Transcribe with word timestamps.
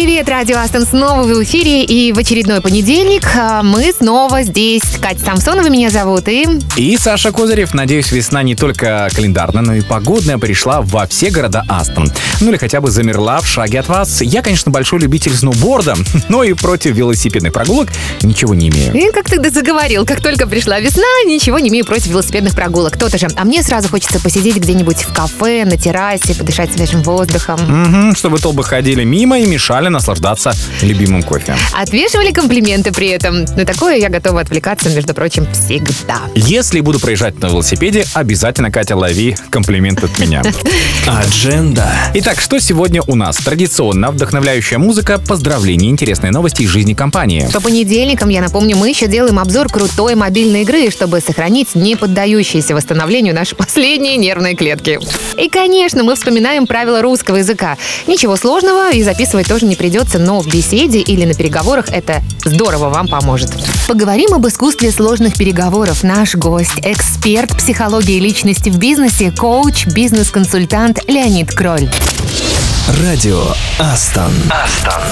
Привет, 0.00 0.28
Радио 0.28 0.58
Астон 0.58 0.86
снова 0.86 1.24
в 1.24 1.42
эфире 1.42 1.82
и 1.82 2.12
в 2.12 2.18
очередной 2.18 2.60
понедельник 2.60 3.24
а, 3.34 3.64
мы 3.64 3.92
снова 3.92 4.44
здесь. 4.44 4.84
Катя 5.02 5.24
Самсонова 5.24 5.68
меня 5.68 5.90
зовут 5.90 6.28
и... 6.28 6.46
И 6.76 6.96
Саша 6.96 7.32
Козырев. 7.32 7.74
Надеюсь, 7.74 8.12
весна 8.12 8.44
не 8.44 8.54
только 8.54 9.08
календарная, 9.12 9.62
но 9.62 9.74
и 9.74 9.80
погодная 9.80 10.38
пришла 10.38 10.82
во 10.82 11.08
все 11.08 11.30
города 11.30 11.64
Астон. 11.68 12.12
Ну 12.40 12.50
или 12.50 12.56
хотя 12.58 12.80
бы 12.80 12.92
замерла 12.92 13.40
в 13.40 13.48
шаге 13.48 13.80
от 13.80 13.88
вас. 13.88 14.22
Я, 14.22 14.42
конечно, 14.42 14.70
большой 14.70 15.00
любитель 15.00 15.32
сноуборда, 15.32 15.96
но 16.28 16.44
и 16.44 16.52
против 16.52 16.94
велосипедных 16.94 17.52
прогулок 17.52 17.88
ничего 18.22 18.54
не 18.54 18.68
имею. 18.68 18.94
И 18.94 19.10
как 19.10 19.28
ты 19.28 19.50
заговорил, 19.50 20.06
как 20.06 20.22
только 20.22 20.46
пришла 20.46 20.78
весна, 20.78 21.02
ничего 21.26 21.58
не 21.58 21.70
имею 21.70 21.84
против 21.84 22.06
велосипедных 22.06 22.54
прогулок. 22.54 22.92
Кто-то 22.92 23.18
же. 23.18 23.26
А 23.34 23.44
мне 23.44 23.64
сразу 23.64 23.88
хочется 23.88 24.20
посидеть 24.20 24.58
где-нибудь 24.58 25.02
в 25.02 25.12
кафе, 25.12 25.64
на 25.64 25.76
террасе, 25.76 26.36
подышать 26.36 26.72
свежим 26.72 27.02
воздухом. 27.02 27.58
Угу, 28.08 28.14
чтобы 28.14 28.38
толпы 28.38 28.62
ходили 28.62 29.02
мимо 29.02 29.40
и 29.40 29.44
мешали 29.44 29.87
наслаждаться 29.90 30.54
любимым 30.82 31.22
кофе. 31.22 31.56
Отвешивали 31.72 32.32
комплименты 32.32 32.92
при 32.92 33.08
этом. 33.08 33.44
На 33.44 33.64
такое 33.64 33.96
я 33.96 34.08
готова 34.08 34.40
отвлекаться, 34.40 34.90
между 34.90 35.14
прочим, 35.14 35.46
всегда. 35.52 36.20
Если 36.34 36.80
буду 36.80 37.00
проезжать 37.00 37.38
на 37.40 37.46
велосипеде, 37.46 38.06
обязательно, 38.14 38.70
Катя, 38.70 38.96
лови 38.96 39.36
комплимент 39.50 40.02
от 40.04 40.18
меня. 40.18 40.42
Адженда. 41.06 41.90
Итак, 42.14 42.40
что 42.40 42.60
сегодня 42.60 43.02
у 43.06 43.14
нас? 43.14 43.36
Традиционно 43.38 44.10
вдохновляющая 44.10 44.78
музыка, 44.78 45.18
поздравления, 45.18 45.90
интересные 45.90 46.32
новости 46.32 46.62
из 46.62 46.68
жизни 46.68 46.94
компании. 46.94 47.48
По 47.52 47.60
понедельникам, 47.60 48.28
я 48.28 48.40
напомню, 48.40 48.76
мы 48.76 48.88
еще 48.88 49.06
делаем 49.06 49.38
обзор 49.38 49.68
крутой 49.68 50.14
мобильной 50.14 50.62
игры, 50.62 50.90
чтобы 50.90 51.20
сохранить 51.20 51.74
не 51.74 51.96
поддающиеся 51.96 52.74
восстановлению 52.74 53.34
наши 53.34 53.54
последние 53.54 54.16
нервные 54.16 54.54
клетки. 54.54 54.98
И, 55.36 55.48
конечно, 55.48 56.02
мы 56.02 56.14
вспоминаем 56.14 56.66
правила 56.66 57.02
русского 57.02 57.36
языка. 57.36 57.76
Ничего 58.06 58.36
сложного 58.36 58.92
и 58.92 59.02
записывать 59.02 59.48
тоже 59.48 59.66
не 59.66 59.76
придется, 59.78 60.18
но 60.18 60.40
в 60.40 60.46
беседе 60.46 61.00
или 61.00 61.24
на 61.24 61.32
переговорах 61.34 61.88
это 61.90 62.22
здорово 62.44 62.90
вам 62.90 63.08
поможет. 63.08 63.50
Поговорим 63.86 64.34
об 64.34 64.46
искусстве 64.46 64.90
сложных 64.90 65.38
переговоров. 65.38 66.02
Наш 66.02 66.34
гость– 66.34 66.78
эксперт 66.82 67.56
психологии 67.56 68.20
личности 68.20 68.68
в 68.68 68.78
бизнесе, 68.78 69.30
коуч, 69.30 69.86
бизнес-консультант 69.86 71.08
Леонид 71.08 71.52
Кроль. 71.52 71.88
Радио 73.02 73.42
Астон. 73.78 74.32
Астон. 74.50 75.02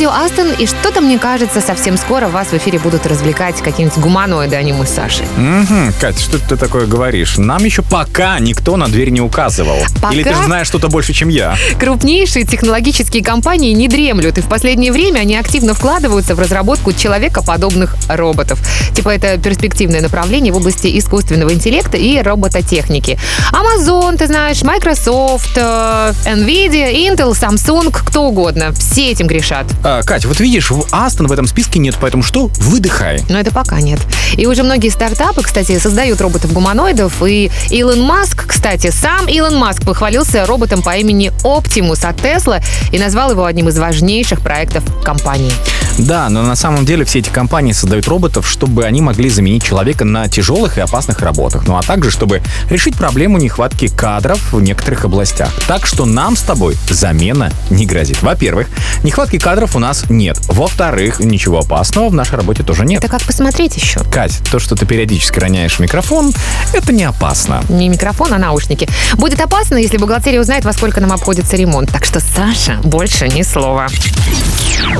Радио 0.00 0.12
Астон, 0.12 0.52
и 0.58 0.64
что-то, 0.64 1.02
мне 1.02 1.18
кажется, 1.18 1.60
совсем 1.60 1.98
скоро 1.98 2.28
вас 2.28 2.48
в 2.48 2.54
эфире 2.54 2.78
будут 2.78 3.06
развлекать 3.06 3.56
какие-нибудь 3.60 3.98
гуманоиды, 3.98 4.56
а 4.56 4.62
не 4.62 4.72
мы 4.72 4.86
с 4.86 4.90
Сашей. 4.90 5.26
Угу, 5.36 5.92
Кать, 6.00 6.18
что 6.18 6.38
ты 6.38 6.56
такое 6.56 6.86
говоришь? 6.86 7.36
Нам 7.36 7.62
еще 7.66 7.82
пока 7.82 8.38
никто 8.38 8.78
на 8.78 8.88
дверь 8.88 9.10
не 9.10 9.20
указывал. 9.20 9.76
Пока? 10.00 10.14
Или 10.14 10.22
ты 10.22 10.34
знаешь 10.46 10.68
что-то 10.68 10.88
больше, 10.88 11.12
чем 11.12 11.28
я? 11.28 11.54
Крупнейшие 11.78 12.46
технологические 12.46 13.22
компании 13.22 13.74
не 13.74 13.88
дремлют, 13.88 14.38
и 14.38 14.40
в 14.40 14.46
последнее 14.46 14.90
время 14.90 15.20
они 15.20 15.36
активно 15.36 15.74
вкладываются 15.74 16.34
в 16.34 16.40
разработку 16.40 16.94
человекоподобных 16.94 17.94
роботов. 18.08 18.58
Типа 18.94 19.10
это 19.10 19.36
перспективное 19.36 20.00
направление 20.00 20.50
в 20.50 20.56
области 20.56 20.98
искусственного 20.98 21.52
интеллекта 21.52 21.98
и 21.98 22.22
робототехники. 22.22 23.18
Amazon, 23.52 24.16
ты 24.16 24.28
знаешь, 24.28 24.62
Microsoft, 24.62 25.58
э, 25.58 26.12
Nvidia, 26.24 26.90
Intel, 26.90 27.32
Samsung, 27.32 27.90
кто 27.92 28.22
угодно. 28.22 28.72
Все 28.72 29.10
этим 29.10 29.26
грешат. 29.26 29.66
А, 29.92 30.04
Кать, 30.04 30.24
вот 30.24 30.38
видишь, 30.38 30.70
в 30.70 30.86
Астон 30.92 31.26
в 31.26 31.32
этом 31.32 31.48
списке 31.48 31.80
нет, 31.80 31.96
поэтому 32.00 32.22
что? 32.22 32.46
Выдыхай. 32.58 33.24
Но 33.28 33.40
это 33.40 33.50
пока 33.50 33.80
нет. 33.80 33.98
И 34.36 34.46
уже 34.46 34.62
многие 34.62 34.88
стартапы, 34.88 35.42
кстати, 35.42 35.80
создают 35.80 36.20
роботов-гуманоидов. 36.20 37.20
И 37.26 37.50
Илон 37.70 38.00
Маск, 38.02 38.46
кстати, 38.46 38.90
сам 38.90 39.26
Илон 39.26 39.56
Маск 39.56 39.82
похвалился 39.82 40.46
роботом 40.46 40.82
по 40.82 40.96
имени 40.96 41.32
Оптимус 41.42 42.04
от 42.04 42.16
Tesla 42.18 42.62
и 42.92 43.00
назвал 43.00 43.32
его 43.32 43.44
одним 43.44 43.68
из 43.68 43.78
важнейших 43.78 44.42
проектов 44.42 44.84
компании. 45.02 45.52
Да, 45.98 46.28
но 46.28 46.42
на 46.42 46.54
самом 46.54 46.86
деле 46.86 47.04
все 47.04 47.18
эти 47.18 47.28
компании 47.28 47.72
создают 47.72 48.06
роботов, 48.06 48.48
чтобы 48.48 48.84
они 48.84 49.00
могли 49.00 49.28
заменить 49.28 49.64
человека 49.64 50.04
на 50.04 50.28
тяжелых 50.28 50.78
и 50.78 50.80
опасных 50.80 51.20
работах. 51.20 51.66
Ну 51.66 51.76
а 51.76 51.82
также, 51.82 52.10
чтобы 52.10 52.42
решить 52.70 52.96
проблему 52.96 53.38
нехватки 53.38 53.88
кадров 53.88 54.52
в 54.52 54.60
некоторых 54.62 55.04
областях. 55.04 55.50
Так 55.66 55.84
что 55.86 56.06
нам 56.06 56.36
с 56.36 56.42
тобой 56.42 56.76
замена 56.88 57.52
не 57.70 57.86
грозит. 57.86 58.22
Во-первых, 58.22 58.68
нехватки 59.02 59.38
кадров 59.38 59.76
у 59.76 59.79
нас 59.80 60.04
нет. 60.08 60.38
Во-вторых, 60.46 61.18
ничего 61.18 61.58
опасного 61.58 62.08
в 62.08 62.14
нашей 62.14 62.36
работе 62.36 62.62
тоже 62.62 62.84
нет. 62.84 63.02
Это 63.02 63.10
как 63.10 63.22
посмотреть 63.22 63.76
еще? 63.76 64.00
Кать, 64.04 64.40
то, 64.52 64.58
что 64.58 64.76
ты 64.76 64.86
периодически 64.86 65.40
роняешь 65.40 65.78
микрофон, 65.80 66.32
это 66.72 66.92
не 66.92 67.04
опасно. 67.04 67.64
Не 67.68 67.88
микрофон, 67.88 68.32
а 68.32 68.38
наушники. 68.38 68.88
Будет 69.14 69.40
опасно, 69.40 69.76
если 69.76 69.96
бухгалтерия 69.96 70.40
узнает, 70.40 70.64
во 70.64 70.72
сколько 70.72 71.00
нам 71.00 71.12
обходится 71.12 71.56
ремонт. 71.56 71.90
Так 71.90 72.04
что, 72.04 72.20
Саша, 72.20 72.78
больше 72.84 73.28
ни 73.28 73.42
слова. 73.42 73.88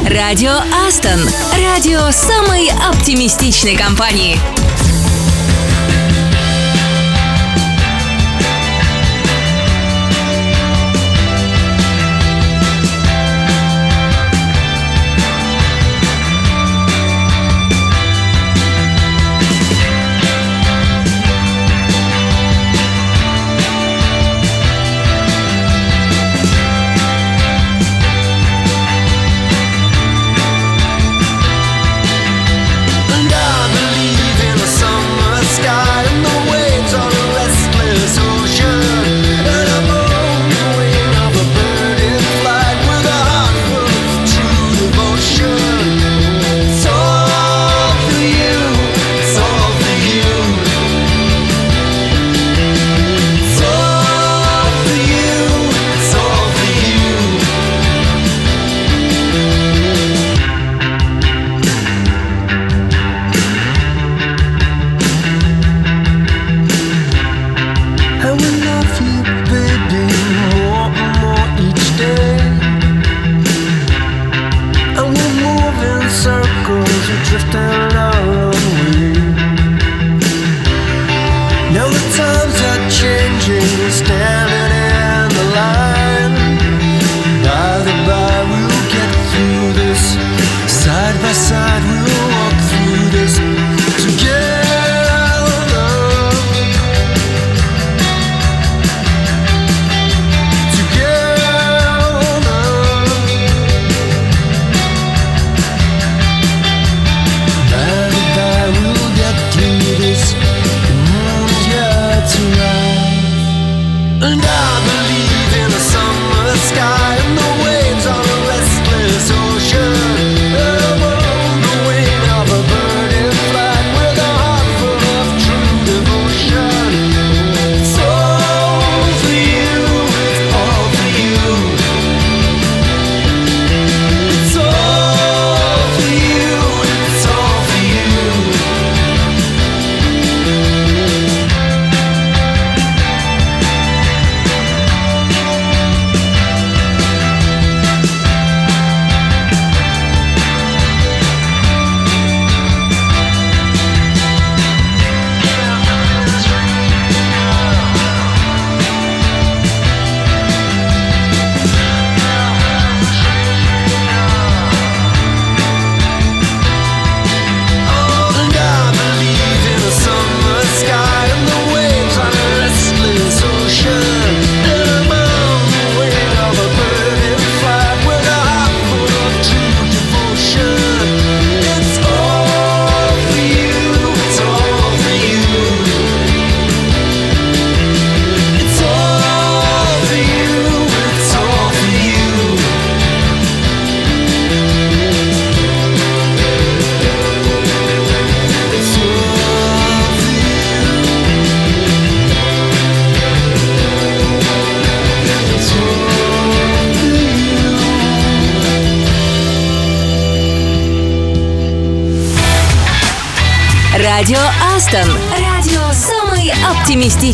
Радио 0.09 0.56
Астон. 0.88 1.21
Радио 1.62 2.11
самой 2.11 2.71
оптимистичной 2.91 3.77
компании. 3.77 4.38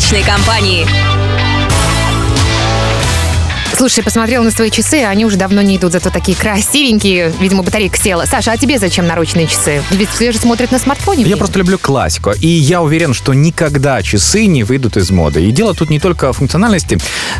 Оптимистичной 0.07 0.23
компании. 0.23 0.87
Слушай, 3.77 4.03
посмотрела 4.03 4.43
на 4.43 4.49
свои 4.49 4.71
часы, 4.71 5.03
они 5.03 5.23
уже 5.23 5.37
давно 5.37 5.61
не 5.61 5.77
идут, 5.77 5.91
зато 5.91 6.09
такие 6.09 6.35
красивенькие. 6.35 7.31
Видимо, 7.39 7.61
батарейка 7.61 7.95
села. 7.95 8.25
Саша, 8.25 8.53
а 8.53 8.57
тебе 8.57 8.79
зачем 8.79 9.05
наручные 9.05 9.45
часы? 9.45 9.83
Ведь 9.91 10.09
все 10.09 10.31
же 10.31 10.39
смотрят 10.39 10.71
на 10.71 10.79
смартфоне. 10.79 11.25
Я 11.25 11.37
просто 11.37 11.59
люблю 11.59 11.77
классику, 11.77 12.31
и 12.31 12.47
я 12.47 12.81
уверен, 12.81 13.13
что 13.13 13.35
никогда 13.35 14.01
часы 14.01 14.47
не 14.47 14.63
выйдут 14.63 14.97
из 14.97 15.11
моды. 15.11 15.45
И 15.45 15.51
дело 15.51 15.75
тут 15.75 15.91
не 15.91 15.99
только 15.99 16.33
в 16.33 16.37
функциональности. 16.37 16.97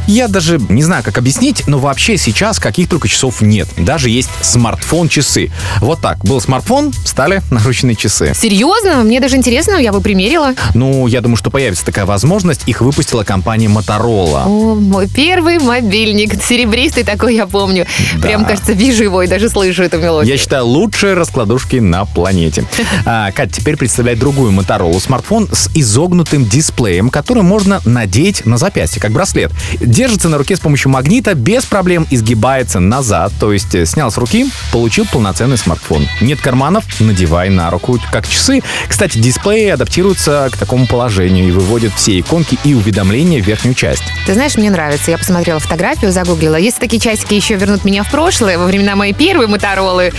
Я 0.07 0.29
даже 0.29 0.59
не 0.69 0.83
знаю, 0.83 1.03
как 1.03 1.17
объяснить, 1.17 1.67
но 1.67 1.79
вообще 1.79 2.17
сейчас 2.17 2.59
каких 2.59 2.87
только 2.87 3.07
часов 3.09 3.41
нет. 3.41 3.67
Даже 3.77 4.09
есть 4.09 4.29
смартфон-часы. 4.41 5.51
Вот 5.81 5.99
так, 5.99 6.19
был 6.23 6.39
смартфон, 6.39 6.93
стали 7.05 7.41
наручные 7.51 7.95
часы. 7.95 8.33
Серьезно? 8.33 9.03
Мне 9.03 9.19
даже 9.19 9.35
интересно, 9.35 9.75
я 9.75 9.91
бы 9.91 9.99
примерила. 9.99 10.53
Ну, 10.73 11.07
я 11.07 11.19
думаю, 11.19 11.35
что 11.35 11.51
появится 11.51 11.85
такая 11.85 12.05
возможность. 12.05 12.61
Их 12.67 12.81
выпустила 12.81 13.23
компания 13.23 13.67
Motorola. 13.67 14.45
О, 14.45 14.75
мой 14.75 15.07
первый 15.09 15.59
мобильник. 15.59 16.41
Серебристый 16.41 17.03
такой, 17.03 17.35
я 17.35 17.45
помню. 17.45 17.85
Прям, 18.21 18.45
кажется, 18.45 18.71
вижу 18.71 19.03
его 19.03 19.23
и 19.23 19.27
даже 19.27 19.49
слышу 19.49 19.83
эту 19.83 19.97
мелодию. 19.97 20.33
Я 20.33 20.37
считаю, 20.39 20.65
лучшие 20.65 21.15
раскладушки 21.15 21.77
на 21.77 22.05
планете. 22.05 22.63
А, 23.05 23.31
Кать, 23.31 23.53
теперь 23.53 23.77
представляй 23.77 24.15
другую 24.15 24.51
Motorola. 24.51 24.99
Смартфон 24.99 25.47
с 25.51 25.69
изогнутым 25.75 26.45
дисплеем, 26.45 27.09
который 27.09 27.43
можно 27.43 27.81
надеть 27.85 28.45
на 28.45 28.57
запястье, 28.57 29.01
как 29.01 29.11
браслет. 29.11 29.51
Держится 29.97 30.29
на 30.29 30.37
руке 30.37 30.55
с 30.55 30.59
помощью 30.59 30.91
магнита, 30.91 31.33
без 31.33 31.65
проблем 31.65 32.05
изгибается 32.11 32.79
назад. 32.79 33.33
То 33.39 33.51
есть 33.51 33.73
э, 33.73 33.83
снял 33.87 34.11
с 34.11 34.17
руки, 34.19 34.45
получил 34.71 35.07
полноценный 35.11 35.57
смартфон. 35.57 36.07
Нет 36.21 36.39
карманов, 36.39 36.83
надевай 36.99 37.49
на 37.49 37.71
руку, 37.71 37.99
как 38.11 38.27
часы. 38.27 38.61
Кстати, 38.87 39.17
дисплей 39.17 39.73
адаптируется 39.73 40.49
к 40.51 40.57
такому 40.57 40.85
положению 40.85 41.47
и 41.47 41.51
выводит 41.51 41.93
все 41.95 42.19
иконки 42.19 42.59
и 42.63 42.75
уведомления 42.75 43.41
в 43.41 43.47
верхнюю 43.47 43.73
часть. 43.73 44.03
Ты 44.27 44.35
знаешь, 44.35 44.55
мне 44.55 44.69
нравится. 44.69 45.09
Я 45.09 45.17
посмотрела 45.17 45.59
фотографию, 45.59 46.11
загуглила. 46.11 46.57
Если 46.57 46.79
такие 46.79 46.99
часики 46.99 47.33
еще 47.33 47.55
вернут 47.55 47.83
меня 47.83 48.03
в 48.03 48.11
прошлое, 48.11 48.59
во 48.59 48.67
времена 48.67 48.95
моей 48.95 49.13
первой 49.13 49.47
Моторолы, 49.47 50.13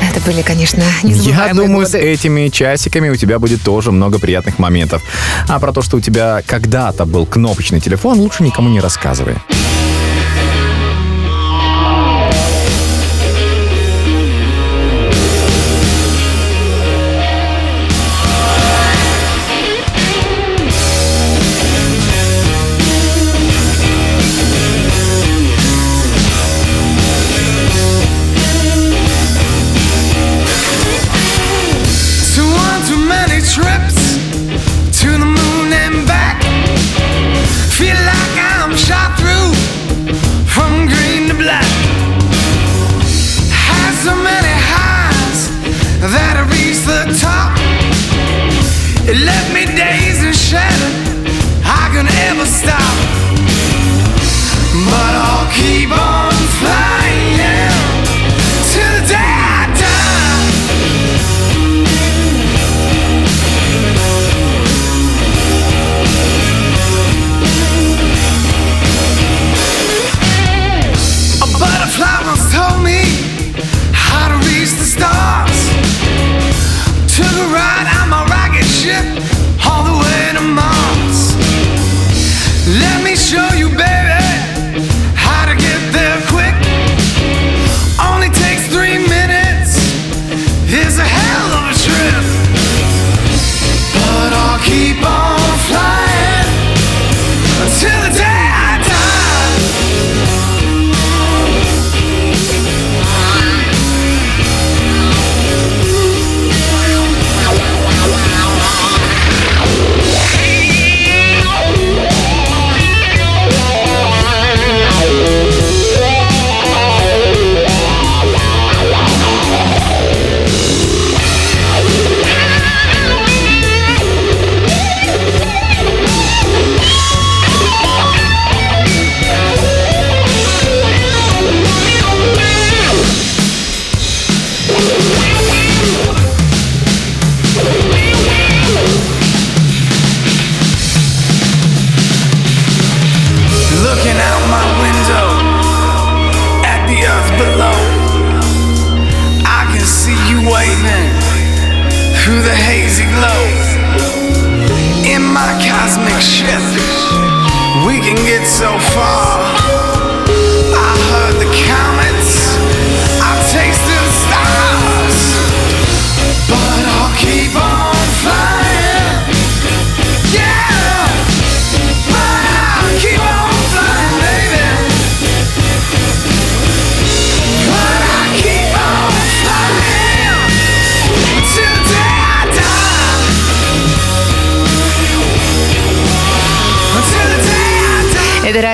это 0.00 0.20
были, 0.20 0.42
конечно, 0.42 0.84
Я 1.02 1.08
незабываемые 1.08 1.66
думаю, 1.66 1.86
с 1.86 1.90
годы. 1.90 2.04
этими 2.04 2.48
часиками 2.50 3.08
у 3.08 3.16
тебя 3.16 3.40
будет 3.40 3.62
тоже 3.62 3.90
много 3.90 4.20
приятных 4.20 4.60
моментов. 4.60 5.02
А 5.48 5.58
про 5.58 5.72
то, 5.72 5.82
что 5.82 5.96
у 5.96 6.00
тебя 6.00 6.42
когда-то 6.46 7.04
был 7.04 7.26
кнопочный 7.26 7.80
телефон, 7.80 8.20
лучше 8.20 8.44
никому 8.44 8.68
не 8.68 8.78
рассказывай. 9.08 9.67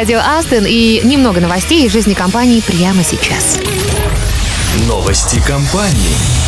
Радио 0.04 0.18
Астон 0.18 0.66
и 0.66 1.00
немного 1.02 1.40
новостей 1.40 1.86
из 1.86 1.92
жизни 1.92 2.12
компании 2.12 2.60
прямо 2.60 3.02
сейчас. 3.02 3.58
Новости 4.86 5.40
компании. 5.46 6.43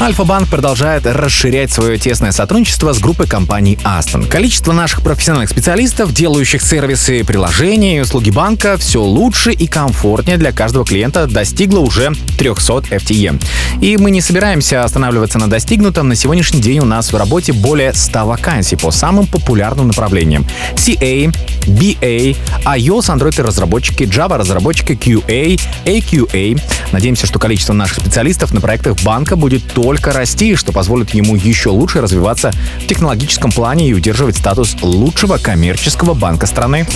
Альфа-банк 0.00 0.48
продолжает 0.48 1.04
расширять 1.04 1.70
свое 1.70 1.98
тесное 1.98 2.32
сотрудничество 2.32 2.94
с 2.94 2.98
группой 3.00 3.26
компаний 3.26 3.78
Aston. 3.84 4.26
Количество 4.26 4.72
наших 4.72 5.02
профессиональных 5.02 5.50
специалистов, 5.50 6.14
делающих 6.14 6.62
сервисы, 6.62 7.22
приложения 7.22 7.98
и 7.98 8.00
услуги 8.00 8.30
банка 8.30 8.78
все 8.78 9.02
лучше 9.02 9.52
и 9.52 9.66
комфортнее 9.66 10.38
для 10.38 10.52
каждого 10.52 10.86
клиента 10.86 11.26
достигло 11.26 11.80
уже 11.80 12.12
300 12.38 12.72
FTE. 12.96 13.42
И 13.82 13.98
мы 13.98 14.10
не 14.10 14.22
собираемся 14.22 14.84
останавливаться 14.84 15.38
на 15.38 15.50
достигнутом. 15.50 16.08
На 16.08 16.16
сегодняшний 16.16 16.62
день 16.62 16.78
у 16.78 16.86
нас 16.86 17.12
в 17.12 17.16
работе 17.16 17.52
более 17.52 17.92
100 17.92 18.24
вакансий 18.24 18.76
по 18.76 18.90
самым 18.90 19.26
популярным 19.26 19.88
направлениям. 19.88 20.46
CA, 20.76 21.30
BA, 21.66 22.36
iOS, 22.64 23.14
Android 23.14 23.42
разработчики, 23.42 24.04
Java 24.04 24.38
разработчики, 24.38 24.92
QA, 24.92 25.60
AQA. 25.84 26.58
Надеемся, 26.92 27.26
что 27.26 27.38
количество 27.38 27.74
наших 27.74 27.98
специалистов 27.98 28.54
на 28.54 28.62
проектах 28.62 28.98
банка 29.02 29.36
будет 29.36 29.62
только 29.74 29.89
расти, 29.98 30.54
что 30.54 30.72
позволит 30.72 31.10
ему 31.10 31.34
еще 31.34 31.70
лучше 31.70 32.00
развиваться 32.00 32.52
в 32.78 32.86
технологическом 32.86 33.50
плане 33.50 33.88
и 33.88 33.94
удерживать 33.94 34.36
статус 34.36 34.76
лучшего 34.82 35.38
коммерческого 35.38 36.14
банка 36.14 36.46
страны. 36.46 36.86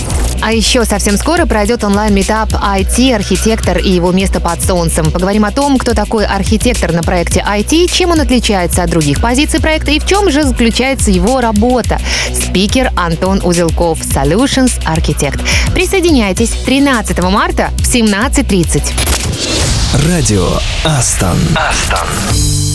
А 0.41 0.51
еще 0.51 0.85
совсем 0.85 1.17
скоро 1.17 1.45
пройдет 1.45 1.83
онлайн-метап 1.83 2.53
IT-архитектор 2.53 3.77
и 3.77 3.89
его 3.89 4.11
место 4.11 4.39
под 4.39 4.63
солнцем. 4.63 5.11
Поговорим 5.11 5.45
о 5.45 5.51
том, 5.51 5.77
кто 5.77 5.93
такой 5.93 6.25
архитектор 6.25 6.91
на 6.93 7.03
проекте 7.03 7.45
IT, 7.47 7.91
чем 7.91 8.11
он 8.11 8.21
отличается 8.21 8.83
от 8.83 8.89
других 8.89 9.21
позиций 9.21 9.59
проекта 9.59 9.91
и 9.91 9.99
в 9.99 10.05
чем 10.05 10.31
же 10.31 10.43
заключается 10.43 11.11
его 11.11 11.41
работа. 11.41 11.99
Спикер 12.33 12.91
Антон 12.95 13.41
Узелков, 13.43 13.99
Solutions 14.01 14.79
Architect. 14.85 15.41
Присоединяйтесь 15.73 16.51
13 16.65 17.19
марта 17.23 17.69
в 17.77 17.93
17.30. 17.93 19.15
Радио 20.07 20.47
Астон. 20.83 21.37
Астон. 21.55 22.74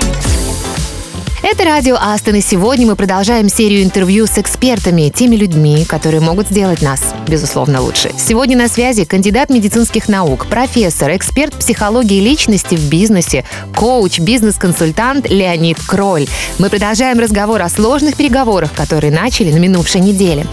Это 1.51 1.65
радио 1.65 1.97
Астон, 1.99 2.35
и 2.35 2.41
сегодня 2.41 2.87
мы 2.87 2.95
продолжаем 2.95 3.49
серию 3.49 3.83
интервью 3.83 4.25
с 4.25 4.37
экспертами, 4.37 5.09
теми 5.13 5.35
людьми, 5.35 5.83
которые 5.83 6.21
могут 6.21 6.47
сделать 6.47 6.81
нас, 6.81 7.13
безусловно, 7.27 7.81
лучше. 7.81 8.09
Сегодня 8.17 8.57
на 8.57 8.69
связи 8.69 9.03
кандидат 9.03 9.49
медицинских 9.49 10.07
наук, 10.07 10.47
профессор, 10.47 11.13
эксперт 11.13 11.53
психологии 11.53 12.21
личности 12.21 12.75
в 12.75 12.87
бизнесе, 12.87 13.43
коуч, 13.75 14.19
бизнес-консультант 14.19 15.29
Леонид 15.29 15.77
Кроль. 15.85 16.25
Мы 16.57 16.69
продолжаем 16.69 17.19
разговор 17.19 17.61
о 17.61 17.67
сложных 17.67 18.15
переговорах, 18.15 18.71
которые 18.71 19.11
начали 19.11 19.51
на 19.51 19.57
минувшей 19.57 19.99
неделе. 19.99 20.45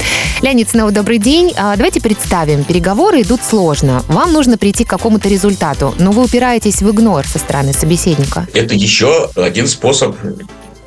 Леонид, 0.43 0.69
снова 0.69 0.91
добрый 0.91 1.19
день. 1.19 1.53
А, 1.57 1.77
Давайте 1.77 2.01
представим, 2.01 2.65
переговоры 2.65 3.23
идут 3.23 3.43
сложно. 3.49 4.03
Вам 4.09 4.33
нужно 4.33 4.59
прийти 4.59 4.85
к 4.85 4.89
какому-то 4.89 5.29
результату, 5.29 5.95
но 6.01 6.11
вы 6.11 6.25
упираетесь 6.25 6.83
в 6.83 6.91
игнор 6.91 7.25
со 7.25 7.39
стороны 7.39 7.73
собеседника. 7.73 8.49
это 8.53 8.75
еще 8.75 9.31
один 9.37 9.69
способ 9.69 10.17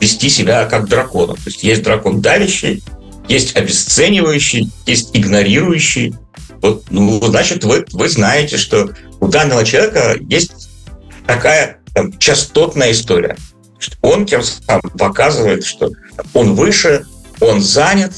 вести 0.02 0.30
себя 0.30 0.66
как 0.66 0.90
дракона. 0.90 1.36
То 1.36 1.42
есть 1.46 1.64
есть 1.64 1.84
дракон 1.84 2.22
давящий, 2.22 2.84
есть 3.30 3.56
обесценивающий, 3.56 4.70
есть 4.86 5.12
игнорирующий. 5.14 6.16
Вот, 6.62 6.86
ну, 6.90 7.24
значит, 7.24 7.64
вы, 7.64 7.86
вы 7.94 8.10
знаете, 8.10 8.58
что 8.58 8.92
у 9.20 9.28
данного 9.28 9.64
человека 9.64 10.18
есть 10.20 10.70
такая 11.26 11.80
там, 11.94 12.18
частотная 12.18 12.92
история. 12.92 13.38
Он 14.02 14.26
тем 14.26 14.44
самым 14.44 14.90
показывает, 14.98 15.64
что 15.66 15.92
он 16.34 16.56
выше, 16.56 17.06
он 17.40 17.62
занят, 17.62 18.14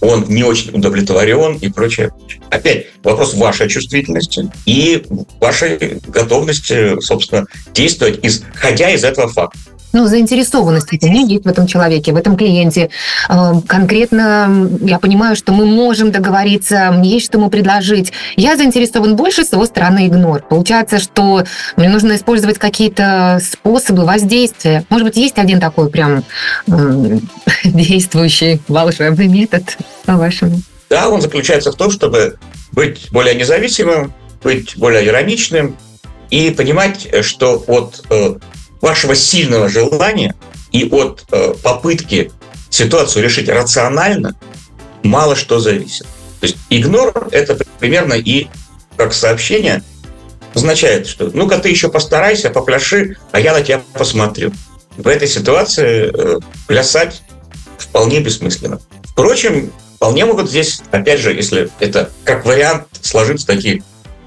он 0.00 0.24
не 0.28 0.44
очень 0.44 0.70
удовлетворен 0.70 1.56
и 1.56 1.68
прочее. 1.68 2.10
Опять 2.50 2.86
вопрос 3.02 3.34
вашей 3.34 3.68
чувствительности 3.68 4.50
и 4.66 5.04
вашей 5.40 6.00
готовности, 6.06 7.00
собственно, 7.00 7.46
действовать, 7.74 8.20
исходя 8.22 8.90
из 8.90 9.04
этого 9.04 9.28
факта. 9.28 9.58
Ну, 9.92 10.06
заинтересованность 10.06 10.92
у 10.92 11.06
меня 11.06 11.22
есть 11.22 11.44
в 11.44 11.48
этом 11.48 11.66
человеке, 11.66 12.12
в 12.12 12.16
этом 12.16 12.36
клиенте. 12.36 12.90
Э, 13.28 13.52
Конкретно 13.66 14.68
я 14.82 14.98
понимаю, 14.98 15.34
что 15.36 15.52
мы 15.52 15.66
можем 15.66 16.12
договориться, 16.12 16.90
мне 16.92 17.10
есть 17.10 17.26
что 17.26 17.38
ему 17.38 17.48
предложить. 17.50 18.12
Я 18.36 18.56
заинтересован 18.56 19.16
больше, 19.16 19.44
с 19.44 19.52
его 19.52 19.64
стороны 19.64 20.06
игнор. 20.06 20.42
Получается, 20.42 20.98
что 20.98 21.44
мне 21.76 21.88
нужно 21.88 22.16
использовать 22.16 22.58
какие-то 22.58 23.40
способы 23.42 24.04
воздействия. 24.04 24.84
Может 24.90 25.06
быть, 25.06 25.16
есть 25.16 25.38
один 25.38 25.60
такой 25.60 25.90
прям 25.90 26.24
действующий 27.64 28.60
волшебный 28.68 29.28
метод, 29.28 29.76
по-вашему? 30.04 30.60
Да, 30.90 31.08
он 31.08 31.20
заключается 31.20 31.72
в 31.72 31.76
том, 31.76 31.90
чтобы 31.90 32.38
быть 32.72 33.08
более 33.10 33.34
независимым, 33.34 34.12
быть 34.42 34.76
более 34.76 35.06
ироничным 35.06 35.76
и 36.30 36.50
понимать, 36.50 37.06
э, 37.10 37.22
что 37.22 37.62
от 37.66 38.04
э, 38.10 38.36
вашего 38.80 39.14
сильного 39.14 39.68
желания 39.68 40.34
и 40.72 40.88
от 40.88 41.24
э, 41.30 41.54
попытки 41.62 42.30
ситуацию 42.70 43.24
решить 43.24 43.48
рационально 43.48 44.34
мало 45.02 45.36
что 45.36 45.58
зависит. 45.60 46.06
То 46.40 46.46
есть 46.46 46.56
игнор– 46.70 47.28
это 47.32 47.58
примерно 47.78 48.14
и 48.14 48.48
как 48.96 49.12
сообщение 49.12 49.82
означает, 50.54 51.06
что 51.06 51.30
ну-ка 51.32 51.58
ты 51.58 51.68
еще 51.68 51.88
постарайся, 51.88 52.50
попляши, 52.50 53.16
а 53.32 53.40
я 53.40 53.52
на 53.52 53.62
тебя 53.62 53.82
посмотрю. 53.92 54.52
В 54.96 55.06
этой 55.06 55.28
ситуации 55.28 56.10
э, 56.12 56.40
плясать 56.66 57.22
вполне 57.78 58.20
бессмысленно. 58.20 58.80
Впрочем, 59.04 59.72
вполне 59.96 60.24
могут 60.24 60.48
здесь, 60.48 60.80
опять 60.90 61.20
же, 61.20 61.32
если 61.32 61.70
это 61.80 62.10
как 62.24 62.44
вариант, 62.44 62.86
сложиться 63.00 63.46
такие 63.46 63.82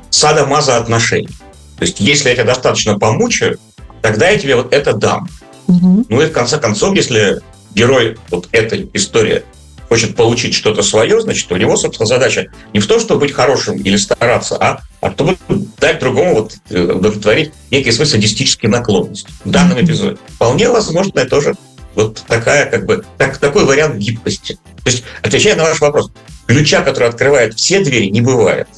садомаза 0.09 0.77
отношений. 0.77 1.29
То 1.77 1.85
есть, 1.85 1.99
если 1.99 2.29
я 2.29 2.35
тебя 2.35 2.45
достаточно 2.45 2.99
помучаю, 2.99 3.59
тогда 4.01 4.29
я 4.29 4.37
тебе 4.37 4.55
вот 4.55 4.73
это 4.73 4.93
дам. 4.93 5.27
Ну 5.67 6.21
и 6.21 6.25
в 6.25 6.31
конце 6.31 6.57
концов, 6.57 6.95
если 6.95 7.41
герой 7.73 8.17
вот 8.29 8.49
этой 8.51 8.89
истории 8.93 9.43
хочет 9.87 10.15
получить 10.15 10.53
что-то 10.53 10.83
свое, 10.83 11.19
значит, 11.19 11.51
у 11.51 11.57
него, 11.57 11.75
собственно, 11.75 12.07
задача 12.07 12.47
не 12.73 12.79
в 12.79 12.87
том, 12.87 12.99
чтобы 12.99 13.21
быть 13.21 13.33
хорошим 13.33 13.75
или 13.77 13.97
стараться, 13.97 14.55
а, 14.55 14.79
а 15.01 15.11
чтобы 15.11 15.37
дать 15.79 15.99
другому 15.99 16.35
вот, 16.35 16.55
э, 16.69 16.81
удовлетворить 16.81 17.51
некий 17.71 17.91
свой 17.91 18.07
садистический 18.07 18.69
наклонность 18.69 19.27
в 19.43 19.49
данном 19.49 19.83
эпизоде. 19.83 20.17
Вполне 20.35 20.69
возможно, 20.69 21.25
тоже 21.25 21.55
вот 21.95 22.23
такая, 22.25 22.69
как 22.69 22.85
бы, 22.85 23.03
так, 23.17 23.37
такой 23.37 23.65
вариант 23.65 23.97
гибкости. 23.97 24.57
То 24.83 24.91
есть, 24.91 25.03
отвечая 25.23 25.57
на 25.57 25.63
ваш 25.63 25.81
вопрос, 25.81 26.09
ключа, 26.45 26.83
который 26.83 27.09
открывает 27.09 27.55
все 27.55 27.83
двери, 27.83 28.05
не 28.05 28.21
бывает. 28.21 28.69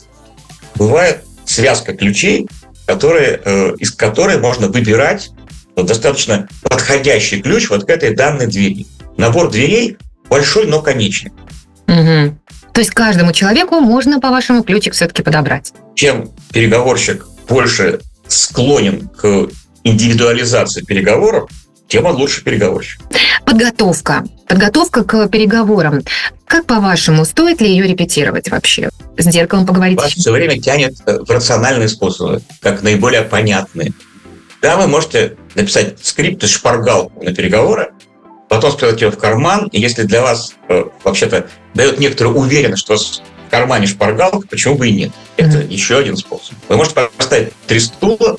Бывает 0.76 1.24
связка 1.46 1.94
ключей, 1.94 2.48
которые, 2.86 3.42
э, 3.44 3.76
из 3.80 3.92
которой 3.92 4.38
можно 4.38 4.68
выбирать 4.68 5.32
вот 5.76 5.88
достаточно 5.88 6.48
подходящий 6.64 7.42
ключ 7.42 7.70
вот 7.70 7.86
к 7.86 7.90
этой 7.90 8.16
данной 8.16 8.48
двери. 8.48 8.86
Набор 9.18 9.50
дверей 9.50 9.98
большой, 10.30 10.68
но 10.68 10.82
конечный. 10.82 11.32
Мгм. 11.88 12.40
То 12.74 12.82
есть 12.82 12.92
каждому 12.92 13.34
человеку 13.34 13.80
можно, 13.80 14.20
по-вашему, 14.20 14.64
ключик 14.64 14.94
все-таки 14.94 15.22
подобрать. 15.22 15.74
Чем 15.96 16.32
переговорщик 16.52 17.28
больше 17.48 18.02
склонен 18.28 19.10
к 19.10 19.48
индивидуализации 19.84 20.82
переговоров, 20.82 21.50
тем 21.88 22.06
он 22.06 22.16
лучше 22.16 22.44
переговорщик. 22.44 23.02
Подготовка. 23.46 24.24
Подготовка 24.48 25.04
к 25.04 25.28
переговорам. 25.28 26.02
Как 26.46 26.66
по-вашему, 26.66 27.26
стоит 27.26 27.62
ли 27.62 27.70
ее 27.70 27.88
репетировать 27.88 28.50
вообще? 28.50 28.90
С 29.18 29.26
зеркалом 29.26 29.66
поговорить? 29.66 29.98
Вас 29.98 30.14
все 30.14 30.32
время 30.32 30.60
тянет 30.60 30.96
э, 31.06 31.20
в 31.20 31.30
рациональные 31.30 31.90
способы, 31.90 32.42
как 32.62 32.84
наиболее 32.84 33.24
понятные. 33.24 33.94
Да, 34.62 34.78
вы 34.78 34.88
можете 34.88 35.36
написать 35.56 35.96
скрипт 36.02 36.44
и 36.44 36.48
шпаргалку 36.48 37.24
на 37.24 37.34
переговоры, 37.34 37.92
потом 38.50 38.72
спрятать 38.72 39.02
ее 39.02 39.12
в 39.12 39.18
карман, 39.18 39.68
и 39.72 39.80
если 39.80 40.04
для 40.04 40.22
вас 40.22 40.56
э, 40.70 40.84
вообще-то 41.04 41.48
дает 41.74 42.00
некоторую 42.00 42.38
уверенность, 42.38 42.82
что 42.82 42.94
у 42.94 42.98
вас 42.98 43.22
в 43.48 43.52
кармане 43.52 43.88
шпаргалка, 43.88 44.48
почему 44.48 44.76
бы 44.76 44.88
и 44.88 44.94
нет? 44.94 45.12
Это 45.38 45.58
еще 45.58 45.98
один 45.98 46.16
способ. 46.16 46.56
Вы 46.70 46.78
можете 46.78 47.10
поставить 47.18 47.54
три 47.68 47.80
стула, 47.80 48.38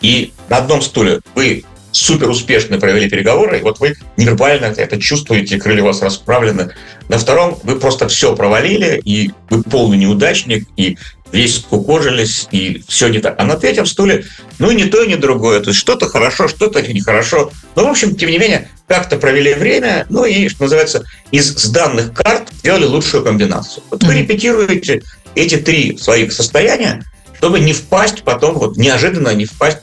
и 0.00 0.32
на 0.48 0.58
одном 0.58 0.82
стуле 0.82 1.20
вы 1.34 1.64
супер 1.94 2.28
успешно 2.28 2.78
провели 2.78 3.08
переговоры, 3.08 3.58
и 3.58 3.62
вот 3.62 3.80
вы 3.80 3.96
невербально 4.16 4.66
это 4.66 5.00
чувствуете, 5.00 5.58
крылья 5.58 5.82
у 5.82 5.86
вас 5.86 6.02
расправлены. 6.02 6.72
На 7.08 7.18
втором 7.18 7.58
вы 7.62 7.78
просто 7.78 8.08
все 8.08 8.34
провалили, 8.34 9.00
и 9.04 9.30
вы 9.50 9.62
полный 9.62 9.96
неудачник, 9.96 10.66
и 10.76 10.98
весь 11.32 11.56
скукожились, 11.56 12.48
и 12.50 12.82
все 12.88 13.08
не 13.08 13.18
так. 13.18 13.34
А 13.38 13.44
на 13.44 13.56
третьем 13.56 13.86
стуле, 13.86 14.24
ну, 14.58 14.70
и 14.70 14.74
не 14.74 14.84
то, 14.84 15.02
и 15.02 15.08
не 15.08 15.16
другое. 15.16 15.60
То 15.60 15.70
есть 15.70 15.80
что-то 15.80 16.08
хорошо, 16.08 16.48
что-то 16.48 16.80
нехорошо. 16.80 17.50
Но, 17.74 17.84
в 17.84 17.90
общем, 17.90 18.14
тем 18.14 18.30
не 18.30 18.38
менее, 18.38 18.70
как-то 18.86 19.16
провели 19.16 19.54
время, 19.54 20.06
ну 20.10 20.24
и, 20.24 20.48
что 20.48 20.64
называется, 20.64 21.04
из 21.32 21.46
сданных 21.46 22.12
карт 22.12 22.48
сделали 22.58 22.84
лучшую 22.84 23.24
комбинацию. 23.24 23.82
Вот 23.90 24.02
вы 24.04 24.14
репетируете 24.14 25.02
эти 25.34 25.56
три 25.56 25.98
своих 25.98 26.32
состояния, 26.32 27.04
чтобы 27.38 27.60
не 27.60 27.72
впасть 27.72 28.22
потом, 28.22 28.54
вот 28.54 28.76
неожиданно 28.76 29.34
не 29.34 29.44
впасть 29.44 29.78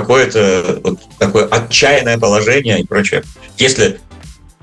какое-то 0.00 0.80
вот 0.82 0.98
такое 1.18 1.46
отчаянное 1.46 2.18
положение 2.18 2.80
и 2.80 2.86
прочее. 2.86 3.22
Если 3.58 3.98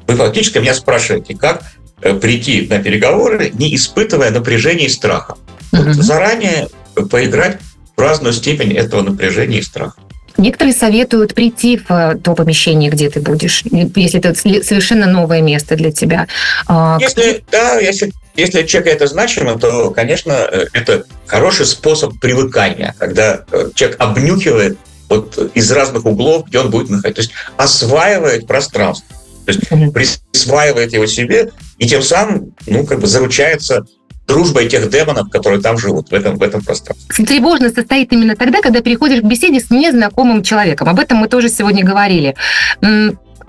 вы 0.08 0.16
фактически 0.16 0.58
меня 0.60 0.74
спрашиваете, 0.74 1.36
как 1.36 1.64
э, 2.02 2.14
прийти 2.14 2.68
на 2.70 2.80
переговоры, 2.80 3.52
не 3.54 3.74
испытывая 3.76 4.32
напряжения 4.32 4.86
и 4.86 4.90
страха. 4.90 5.36
Вот 5.72 5.82
Мгм. 5.88 5.94
заранее 6.02 6.68
поиграть 7.10 7.58
в 7.96 8.02
разную 8.02 8.34
степень 8.34 8.74
этого 8.74 9.02
напряжения 9.02 9.60
и 9.60 9.62
страха. 9.62 9.96
Некоторые 10.38 10.74
советуют 10.74 11.34
прийти 11.36 11.78
в 11.78 11.92
э, 11.92 12.16
то 12.24 12.34
помещение, 12.36 12.90
где 12.90 13.10
ты 13.10 13.22
будешь, 13.22 13.64
если 13.64 14.20
это 14.20 14.34
совершенно 14.36 15.06
новое 15.08 15.42
место 15.42 15.76
для 15.76 15.92
тебя. 15.92 16.28
А, 16.68 16.98
Если, 17.00 17.44
да, 17.52 17.80
если, 17.80 18.12
если 18.36 18.52
для 18.60 18.64
человека 18.68 18.90
это 18.96 19.08
значимо, 19.08 19.58
то, 19.60 19.92
конечно, 19.92 20.32
э, 20.34 20.66
это 20.74 21.06
хороший 21.28 21.66
способ 21.66 22.20
привыкания, 22.20 22.96
когда 23.00 23.46
человек 23.76 23.98
обнюхивает 24.00 24.78
вот 25.10 25.52
из 25.54 25.72
разных 25.72 26.06
углов, 26.06 26.48
где 26.48 26.60
он 26.60 26.70
будет 26.70 26.90
находиться. 26.90 27.14
То 27.14 27.22
есть 27.22 27.34
осваивает 27.58 28.48
пространство. 28.48 29.16
То 29.46 29.52
есть 29.52 30.22
присваивает 30.32 30.94
его 30.94 31.06
себе 31.06 31.52
и 31.78 31.88
тем 31.88 32.02
самым, 32.02 32.56
ну, 32.66 32.86
как 32.86 33.00
бы 33.00 33.08
заручается 33.08 33.86
дружбой 34.26 34.70
тех 34.70 34.90
демонов, 34.90 35.30
которые 35.30 35.62
там 35.62 35.78
живут, 35.78 36.10
в 36.10 36.14
этом, 36.14 36.38
в 36.38 36.44
этом 36.44 36.62
пространстве. 36.64 37.26
Тревожность 37.26 37.76
состоит 37.76 38.12
именно 38.14 38.36
тогда, 38.36 38.62
когда 38.62 38.82
переходишь 38.82 39.22
к 39.22 39.26
беседе 39.26 39.60
с 39.60 39.70
незнакомым 39.70 40.44
человеком. 40.44 40.88
Об 40.88 41.00
этом 41.00 41.18
мы 41.18 41.28
тоже 41.28 41.50
сегодня 41.50 41.84
говорили. 41.84 42.36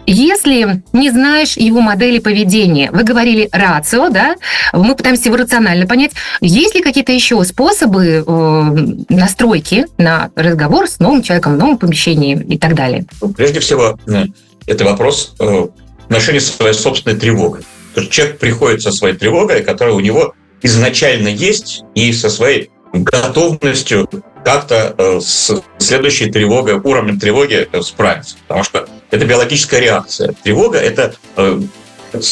Если 0.07 0.83
не 0.93 1.11
знаешь 1.11 1.57
его 1.57 1.81
модели 1.81 2.19
поведения, 2.19 2.91
вы 2.91 3.05
говорили 3.05 3.49
рацио, 3.53 4.09
да, 4.11 4.37
мы 4.73 4.95
пытаемся 4.95 5.29
его 5.29 5.37
рационально 5.37 5.87
понять. 5.87 6.13
Есть 6.41 6.75
ли 6.75 6.83
какие-то 6.83 7.13
еще 7.13 7.43
способы 7.45 8.25
э, 8.27 8.63
настройки 9.09 9.87
на 9.99 10.31
разговор 10.35 10.89
с 10.89 10.99
новым 10.99 11.23
человеком 11.23 11.55
в 11.55 11.59
новом 11.59 11.79
помещении 11.79 12.39
и 12.49 12.59
так 12.59 12.75
далее? 12.75 13.07
Прежде 13.37 13.61
всего, 13.61 13.99
э, 14.07 14.25
это 14.67 14.85
вопрос 14.85 15.35
э, 15.41 15.67
отношения 16.05 16.41
со 16.41 16.53
своей 16.53 16.75
собственной 16.75 17.17
тревогой. 17.17 17.63
Потому 17.91 18.07
что 18.07 18.15
человек 18.15 18.39
приходит 18.39 18.83
со 18.83 18.93
своей 18.93 19.17
тревогой, 19.17 19.63
которая 19.63 19.95
у 19.95 20.01
него 20.01 20.35
изначально 20.63 21.29
есть, 21.29 21.83
и 21.95 22.13
со 22.13 22.29
своей 22.29 22.71
готовностью 22.93 24.09
как-то 24.45 24.95
э, 24.97 25.21
с 25.21 25.63
следующей 25.79 26.31
тревогой, 26.31 26.75
уровнем 26.75 27.19
тревоги 27.19 27.69
э, 27.71 27.83
справиться. 27.83 28.37
Потому 28.47 28.65
что 28.65 28.89
это 29.15 29.25
биологическая 29.25 29.81
реакция. 29.81 30.35
Тревога– 30.43 30.79
это 30.81 31.15
э, 31.37 31.61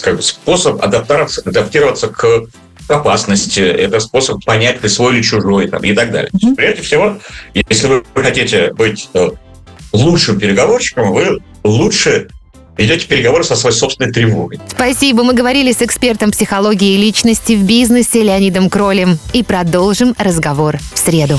как 0.03 0.17
бы 0.17 0.23
способ 0.23 0.83
адаптироваться, 0.83 1.43
адаптироваться 1.45 2.09
к 2.09 2.47
опасности, 2.89 3.61
это 3.61 4.01
способ 4.01 4.45
понять, 4.45 4.81
ты 4.81 4.89
свой 4.89 5.15
или 5.15 5.23
чужой 5.23 5.69
там, 5.69 5.83
и 5.83 5.95
так 5.95 6.11
далее. 6.11 6.31
Прежде 6.57 6.83
всего, 6.83 7.19
если 7.55 7.87
вы 7.87 8.05
хотите 8.15 8.73
быть 8.73 9.09
э, 9.15 9.31
лучшим 9.93 10.39
переговорщиком, 10.39 11.13
вы 11.13 11.41
лучше 11.63 12.29
ведете 12.77 13.07
переговоры 13.07 13.45
со 13.45 13.55
своей 13.55 13.77
собственной 13.77 14.13
тревогой. 14.13 14.61
Спасибо. 14.69 15.23
Мы 15.23 15.35
говорили 15.35 15.73
с 15.73 15.83
экспертом 15.83 16.33
психологии 16.33 16.97
личности 16.97 17.53
в 17.53 17.65
бизнесе 17.65 18.23
Леонидом 18.23 18.71
Кролем. 18.71 19.19
И 19.33 19.43
продолжим 19.43 20.15
разговор 20.19 20.79
в 20.93 20.99
среду. 20.99 21.39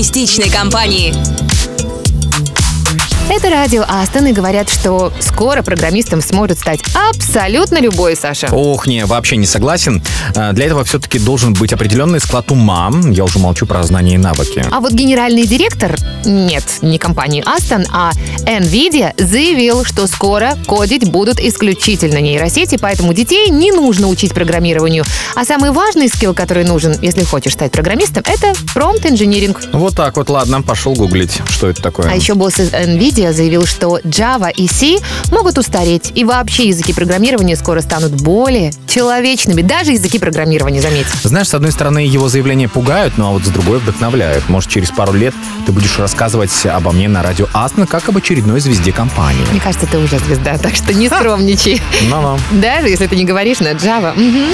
Оптимистичной 0.00 0.48
компании. 0.48 1.12
Это 3.30 3.48
радио 3.48 3.84
Астон 3.86 4.26
и 4.26 4.32
говорят, 4.32 4.68
что 4.68 5.12
скоро 5.20 5.62
программистом 5.62 6.20
сможет 6.20 6.58
стать 6.58 6.80
абсолютно 7.10 7.78
любой, 7.80 8.16
Саша. 8.16 8.48
Ох, 8.50 8.88
не, 8.88 9.06
вообще 9.06 9.36
не 9.36 9.46
согласен. 9.46 10.02
А, 10.34 10.52
Для 10.52 10.66
этого 10.66 10.82
все-таки 10.84 11.20
должен 11.20 11.52
быть 11.52 11.72
определенный 11.72 12.18
склад 12.18 12.50
ума. 12.50 12.90
Я 13.10 13.22
уже 13.22 13.38
молчу 13.38 13.66
про 13.66 13.82
знания 13.84 14.14
и 14.14 14.18
навыки. 14.18 14.64
А 14.72 14.80
вот 14.80 14.92
генеральный 14.92 15.46
директор, 15.46 15.94
нет, 16.24 16.64
не 16.82 16.98
компании 16.98 17.44
Aston, 17.46 17.86
а 17.92 18.10
NVIDIA 18.50 19.12
заявил, 19.16 19.84
что 19.84 20.08
скоро 20.08 20.58
кодить 20.66 21.08
будут 21.08 21.38
исключительно 21.38 22.18
нейросети, 22.20 22.78
поэтому 22.80 23.14
детей 23.14 23.48
не 23.48 23.70
нужно 23.70 24.08
учить 24.08 24.34
программированию. 24.34 25.04
А 25.36 25.44
самый 25.44 25.70
важный 25.70 26.08
скилл, 26.08 26.34
который 26.34 26.64
нужен, 26.64 26.96
если 27.00 27.22
хочешь 27.22 27.52
стать 27.52 27.70
программистом, 27.70 28.24
это 28.26 28.52
промпт-инжиниринг. 28.74 29.60
Вот 29.72 29.94
так 29.94 30.16
вот, 30.16 30.28
ладно, 30.30 30.62
пошел 30.62 30.94
гуглить, 30.94 31.38
что 31.48 31.68
это 31.68 31.80
такое. 31.80 32.10
А 32.10 32.14
еще 32.16 32.34
босс 32.34 32.58
из 32.58 32.72
NVIDIA 32.72 33.32
заявил, 33.32 33.66
что 33.66 34.00
Java 34.00 34.52
и 34.52 34.66
C 34.66 34.98
могут 35.30 35.56
устареть, 35.56 36.10
и 36.16 36.24
вообще 36.24 36.68
языки 36.68 36.92
программирования 36.92 37.54
скоро 37.54 37.80
станут 37.80 38.20
более 38.20 38.72
человечными. 38.88 39.62
Даже 39.62 39.92
языки 39.92 40.18
программирования, 40.18 40.80
заметь. 40.80 41.06
Знаешь, 41.22 41.48
с 41.48 41.54
одной 41.54 41.70
стороны, 41.70 42.00
его 42.00 42.28
заявления 42.28 42.68
пугают, 42.68 43.16
ну 43.16 43.28
а 43.28 43.30
вот 43.30 43.44
с 43.44 43.48
другой 43.48 43.78
вдохновляют. 43.78 44.48
Может, 44.48 44.70
через 44.70 44.90
пару 44.90 45.12
лет 45.12 45.34
ты 45.66 45.72
будешь 45.72 45.98
рассказывать 45.98 46.50
обо 46.66 46.90
мне 46.90 47.08
на 47.08 47.22
радио 47.22 47.46
Астон 47.52 47.86
как 47.86 48.08
об 48.08 48.16
очередной 48.40 48.60
звезде 48.60 48.90
компании. 48.90 49.44
Мне 49.50 49.60
кажется, 49.60 49.86
ты 49.86 49.98
уже 49.98 50.18
звезда, 50.18 50.56
так 50.56 50.74
что 50.74 50.94
не 50.94 51.08
скромничай. 51.10 51.82
Ну-ну. 52.08 52.38
Даже 52.52 52.88
если 52.88 53.06
ты 53.06 53.14
не 53.16 53.24
говоришь 53.24 53.60
на 53.60 53.72
Java. 53.72 54.14
Мгм. 54.18 54.52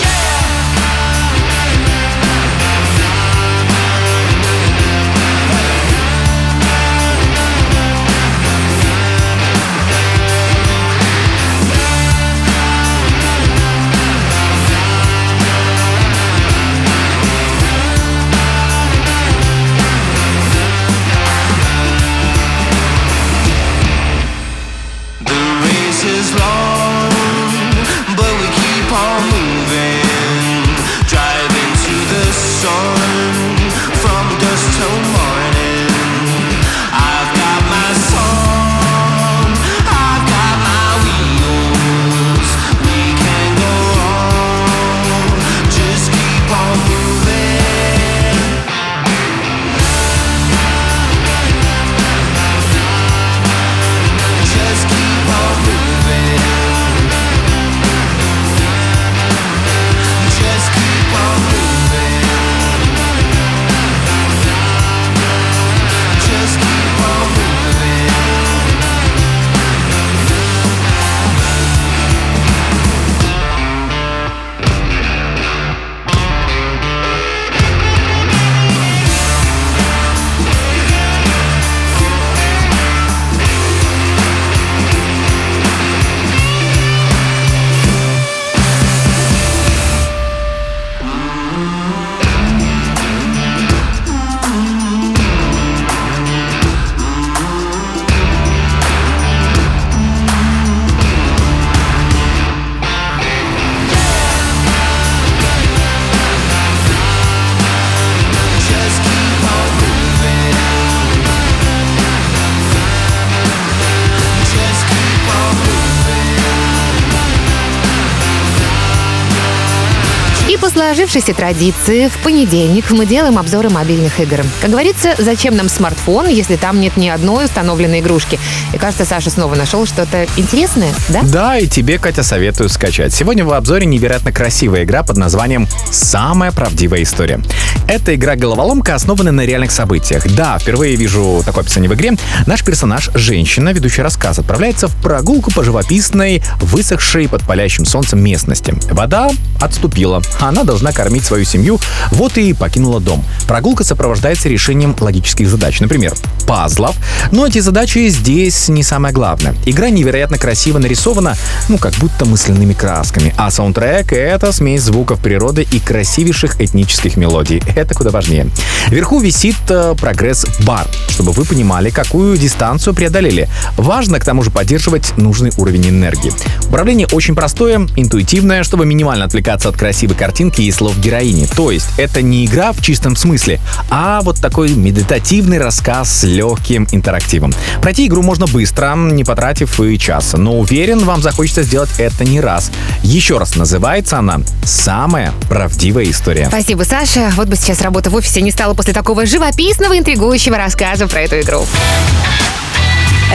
Сложившейся 120.87 121.35
традиции, 121.35 122.07
в 122.07 122.16
понедельник 122.18 122.92
мы 122.92 123.07
делаем 123.07 123.38
обзоры 123.38 123.70
мобильных 123.70 124.20
игр. 124.20 124.44
Как 124.61 124.70
говорится, 124.70 125.16
зачем 125.18 125.57
нам 125.57 125.68
смартфон, 125.68 126.29
если 126.29 126.55
там 126.55 126.81
нет 126.81 126.96
ни 126.96 127.09
одной 127.09 127.46
установленной 127.46 127.99
игрушки? 127.99 128.38
И 128.72 128.79
кажется, 128.79 129.05
Саша 129.05 129.31
снова 129.31 129.57
нашел 129.57 129.85
что-то 129.85 130.29
интересное, 130.37 130.94
да? 131.09 131.22
Да, 131.25 131.59
и 131.59 131.66
тебе, 131.66 131.99
Катя, 131.99 132.22
советую 132.22 132.68
скачать. 132.68 133.12
Сегодня 133.12 133.44
в 133.44 133.53
обзоре 133.53 133.85
невероятно 133.85 134.31
красивая 134.31 134.85
игра 134.85 135.03
под 135.03 135.16
названием 135.16 135.66
«Самая 135.90 136.53
правдивая 136.53 137.03
история». 137.03 137.40
Эта 137.88 138.14
игра-головоломка 138.14 138.94
основана 138.94 139.33
на 139.33 139.44
реальных 139.44 139.72
событиях. 139.72 140.25
Да, 140.37 140.57
впервые 140.59 140.94
вижу 140.94 141.42
такое 141.44 141.64
описание 141.64 141.90
в 141.90 141.94
игре. 141.94 142.12
Наш 142.46 142.64
персонаж, 142.64 143.11
женщина, 143.14 143.70
ведущий 143.70 144.03
рассказ, 144.03 144.38
отправляется 144.38 144.87
в 144.87 144.94
прогулку 145.03 145.51
по 145.51 145.64
живописной, 145.64 146.44
высохшей 146.61 147.29
под 147.29 147.42
палящим 147.42 147.85
солнцем 147.85 148.22
местности. 148.22 148.75
Вода 148.92 149.31
отступила. 149.61 150.22
Она 150.40 150.62
должна 150.62 150.76
кормить 150.93 151.25
свою 151.25 151.45
семью, 151.45 151.79
вот 152.11 152.37
и 152.39 152.53
покинула 152.53 153.01
дом. 153.01 153.25
Прогулка 153.47 153.85
сопровождается 153.85 154.49
решением 154.49 154.95
логических 154.99 155.49
задач, 155.49 155.81
например, 155.81 156.15
пазлов. 156.47 156.97
Но 157.33 157.47
эти 157.47 157.59
задачи 157.59 158.09
здесь 158.09 158.69
не 158.69 158.83
самое 158.83 159.12
главное. 159.15 159.55
Игра 159.65 159.91
невероятно 159.91 160.39
красиво 160.39 160.79
нарисована, 160.79 161.37
ну, 161.69 161.79
как 161.79 161.95
будто 161.95 162.25
мысленными 162.25 162.73
красками. 162.73 163.35
А 163.37 163.51
саундтрек— 163.51 164.12
это 164.15 164.53
смесь 164.53 164.83
звуков 164.83 165.21
природы 165.21 165.67
и 165.71 165.81
красивейших 165.81 166.61
этнических 166.61 167.17
мелодий. 167.17 167.62
Это 167.75 167.95
куда 167.95 168.11
важнее. 168.11 168.49
Вверху 168.89 169.19
висит 169.21 169.57
э, 169.69 169.95
прогресс-бар, 170.01 170.87
чтобы 171.09 171.33
вы 171.33 171.45
понимали, 171.45 171.91
какую 171.91 172.37
дистанцию 172.37 172.95
преодолели. 172.95 173.49
Важно, 173.77 174.21
к 174.21 174.25
тому 174.25 174.43
же, 174.43 174.51
поддерживать 174.51 175.17
нужный 175.17 175.53
уровень 175.57 175.89
энергии. 175.89 176.33
Управление 176.69 177.07
очень 177.12 177.35
простое, 177.35 177.87
интуитивное, 177.97 178.62
чтобы 178.62 178.87
минимально 178.87 179.25
отвлекаться 179.25 179.69
от 179.69 179.77
красивой 179.77 180.17
картинки 180.17 180.62
и 180.67 180.73
слов 180.73 180.99
героини. 180.99 181.47
То 181.55 181.71
есть 181.71 181.89
это 181.97 182.23
не 182.23 182.45
игра 182.45 182.73
в 182.73 182.83
чистом 182.83 183.17
смысле, 183.17 183.61
а 183.91 184.21
вот 184.23 184.41
такой 184.41 184.71
медитативный 184.71 185.59
рассказ 185.59 186.21
с 186.21 186.23
легким 186.25 186.87
интерактивом. 186.93 187.53
Пройти 187.81 188.07
игру 188.07 188.23
можно 188.23 188.47
быстро, 188.47 188.95
не 188.97 189.25
потратив 189.25 189.81
и 189.81 189.99
часа, 189.99 190.39
но 190.39 190.59
уверен, 190.59 191.05
вам 191.05 191.23
захочется 191.23 191.63
сделать 191.63 191.91
это 191.99 192.25
не 192.25 192.41
раз. 192.41 192.71
Еще 193.03 193.39
раз, 193.39 193.57
называется 193.57 194.19
она 194.19 194.41
«Самая 194.65 195.33
правдивая 195.49 196.05
история». 196.05 196.47
Спасибо, 196.47 196.83
Саша. 196.83 197.31
Вот 197.37 197.49
бы 197.49 197.57
сейчас 197.57 197.81
работа 197.81 198.11
в 198.11 198.15
офисе 198.15 198.41
не 198.41 198.51
стала 198.51 198.75
после 198.75 198.93
такого 198.93 199.27
живописного, 199.27 199.97
интригующего 199.97 200.57
рассказа 200.57 201.07
про 201.07 201.21
эту 201.23 201.41
игру. 201.41 201.67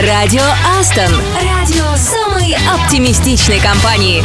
Радио 0.00 0.42
Астон. 0.78 1.14
Радио 1.36 1.84
самой 1.96 2.56
оптимистичной 2.74 3.60
компании. 3.60 4.22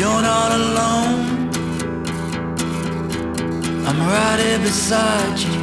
You're 0.00 0.22
not 0.22 0.50
alone. 0.52 1.50
I'm 3.86 3.98
right 4.08 4.40
here 4.40 4.58
beside 4.58 5.38
you. 5.38 5.60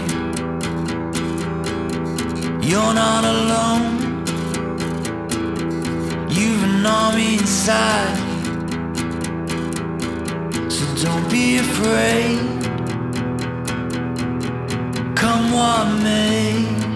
You're 2.62 2.94
not 2.94 3.24
alone. 3.26 3.98
You've 6.30 6.64
an 6.66 6.86
army 6.86 7.40
inside. 7.40 8.18
So 10.70 10.86
don't 11.04 11.28
be 11.32 11.58
afraid. 11.58 12.38
Come 15.16 15.52
what 15.52 15.88
may. 16.04 16.87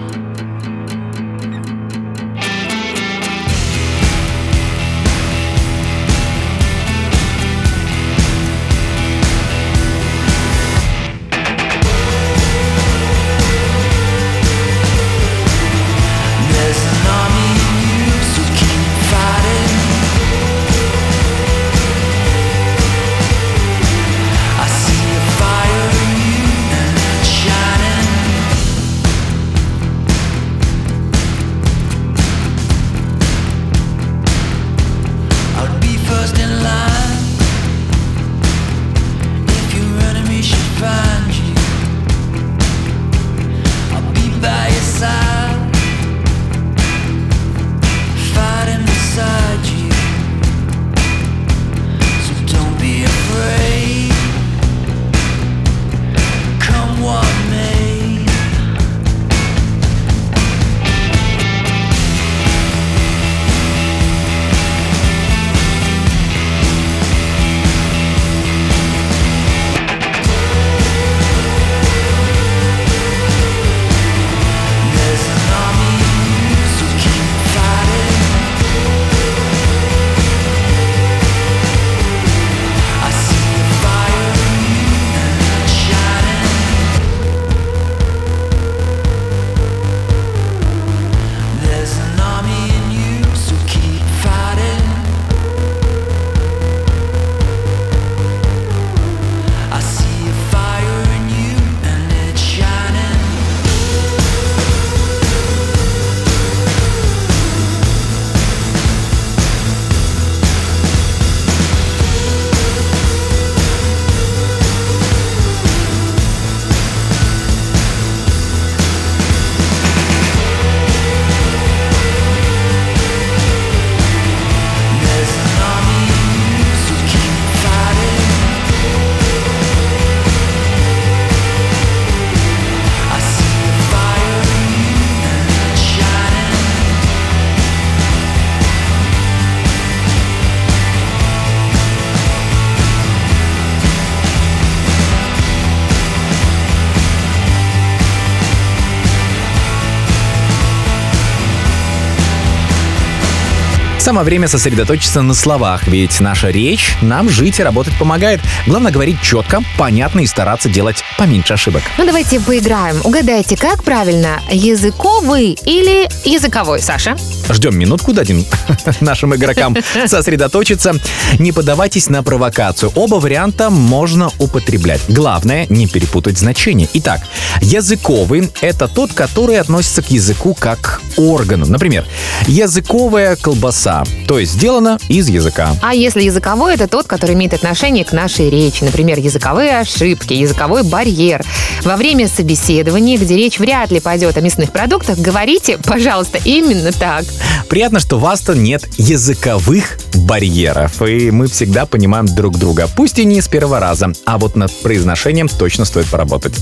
Самое 154.02 154.24
время 154.24 154.48
сосредоточиться 154.48 155.22
на 155.22 155.32
словах, 155.32 155.86
ведь 155.86 156.18
наша 156.18 156.50
речь 156.50 156.96
нам 157.02 157.28
жить 157.28 157.60
и 157.60 157.62
работать 157.62 157.96
помогает. 157.96 158.40
Главное 158.66 158.90
говорить 158.90 159.20
четко, 159.22 159.62
понятно 159.78 160.18
и 160.18 160.26
стараться 160.26 160.68
делать 160.68 161.04
поменьше 161.16 161.52
ошибок. 161.52 161.82
Ну 161.98 162.04
давайте 162.04 162.40
поиграем. 162.40 163.00
Угадайте, 163.04 163.56
как 163.56 163.84
правильно, 163.84 164.40
языковый 164.50 165.56
или 165.64 166.08
языковой, 166.28 166.82
Саша? 166.82 167.16
Ждем 167.52 167.78
минутку, 167.78 168.12
дадим 168.12 168.44
нашим 169.00 169.34
игрокам 169.34 169.76
сосредоточиться. 170.06 170.94
Не 171.38 171.52
поддавайтесь 171.52 172.08
на 172.08 172.22
провокацию. 172.22 172.90
Оба 172.94 173.16
варианта 173.16 173.70
можно 173.70 174.30
употреблять. 174.38 175.02
Главное, 175.08 175.66
не 175.68 175.86
перепутать 175.86 176.38
значение. 176.38 176.88
Итак, 176.94 177.20
языковый— 177.60 178.50
это 178.60 178.88
тот, 178.88 179.12
который 179.12 179.58
относится 179.58 180.02
к 180.02 180.10
языку 180.10 180.54
как 180.54 181.00
органу. 181.16 181.66
Например, 181.66 182.06
языковая 182.46 183.36
колбаса, 183.36 184.04
то 184.26 184.38
есть 184.38 184.52
сделана 184.52 184.98
из 185.08 185.28
языка. 185.28 185.76
А 185.82 185.94
если 185.94 186.22
языковой, 186.22 186.74
это 186.74 186.88
тот, 186.88 187.06
который 187.06 187.34
имеет 187.34 187.52
отношение 187.52 188.04
к 188.04 188.12
нашей 188.12 188.48
речи. 188.50 188.82
Например, 188.82 189.18
языковые 189.18 189.78
ошибки, 189.78 190.32
языковой 190.32 190.82
барьер. 190.84 191.44
Во 191.82 191.96
время 191.96 192.28
собеседования, 192.28 193.18
где 193.18 193.36
речь 193.36 193.58
вряд 193.58 193.90
ли 193.90 194.00
пойдет 194.00 194.36
о 194.36 194.40
мясных 194.40 194.72
продуктах, 194.72 195.18
говорите, 195.18 195.78
пожалуйста, 195.78 196.38
именно 196.44 196.92
так. 196.92 197.24
Приятно, 197.68 198.00
что 198.00 198.18
в 198.18 198.26
Астон 198.26 198.62
нет 198.62 198.88
языковых 198.98 199.98
барьеров, 200.14 201.02
и 201.02 201.30
мы 201.30 201.46
всегда 201.46 201.86
понимаем 201.86 202.26
друг 202.26 202.58
друга. 202.58 202.88
Пусть 202.96 203.18
и 203.18 203.24
не 203.24 203.40
с 203.40 203.48
первого 203.48 203.80
раза, 203.80 204.12
а 204.26 204.38
вот 204.38 204.56
над 204.56 204.72
произношением 204.82 205.48
точно 205.48 205.84
стоит 205.84 206.06
поработать. 206.06 206.54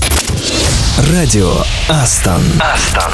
Радио 1.11 1.53
Астон. 1.89 2.41
Астон. 2.59 3.11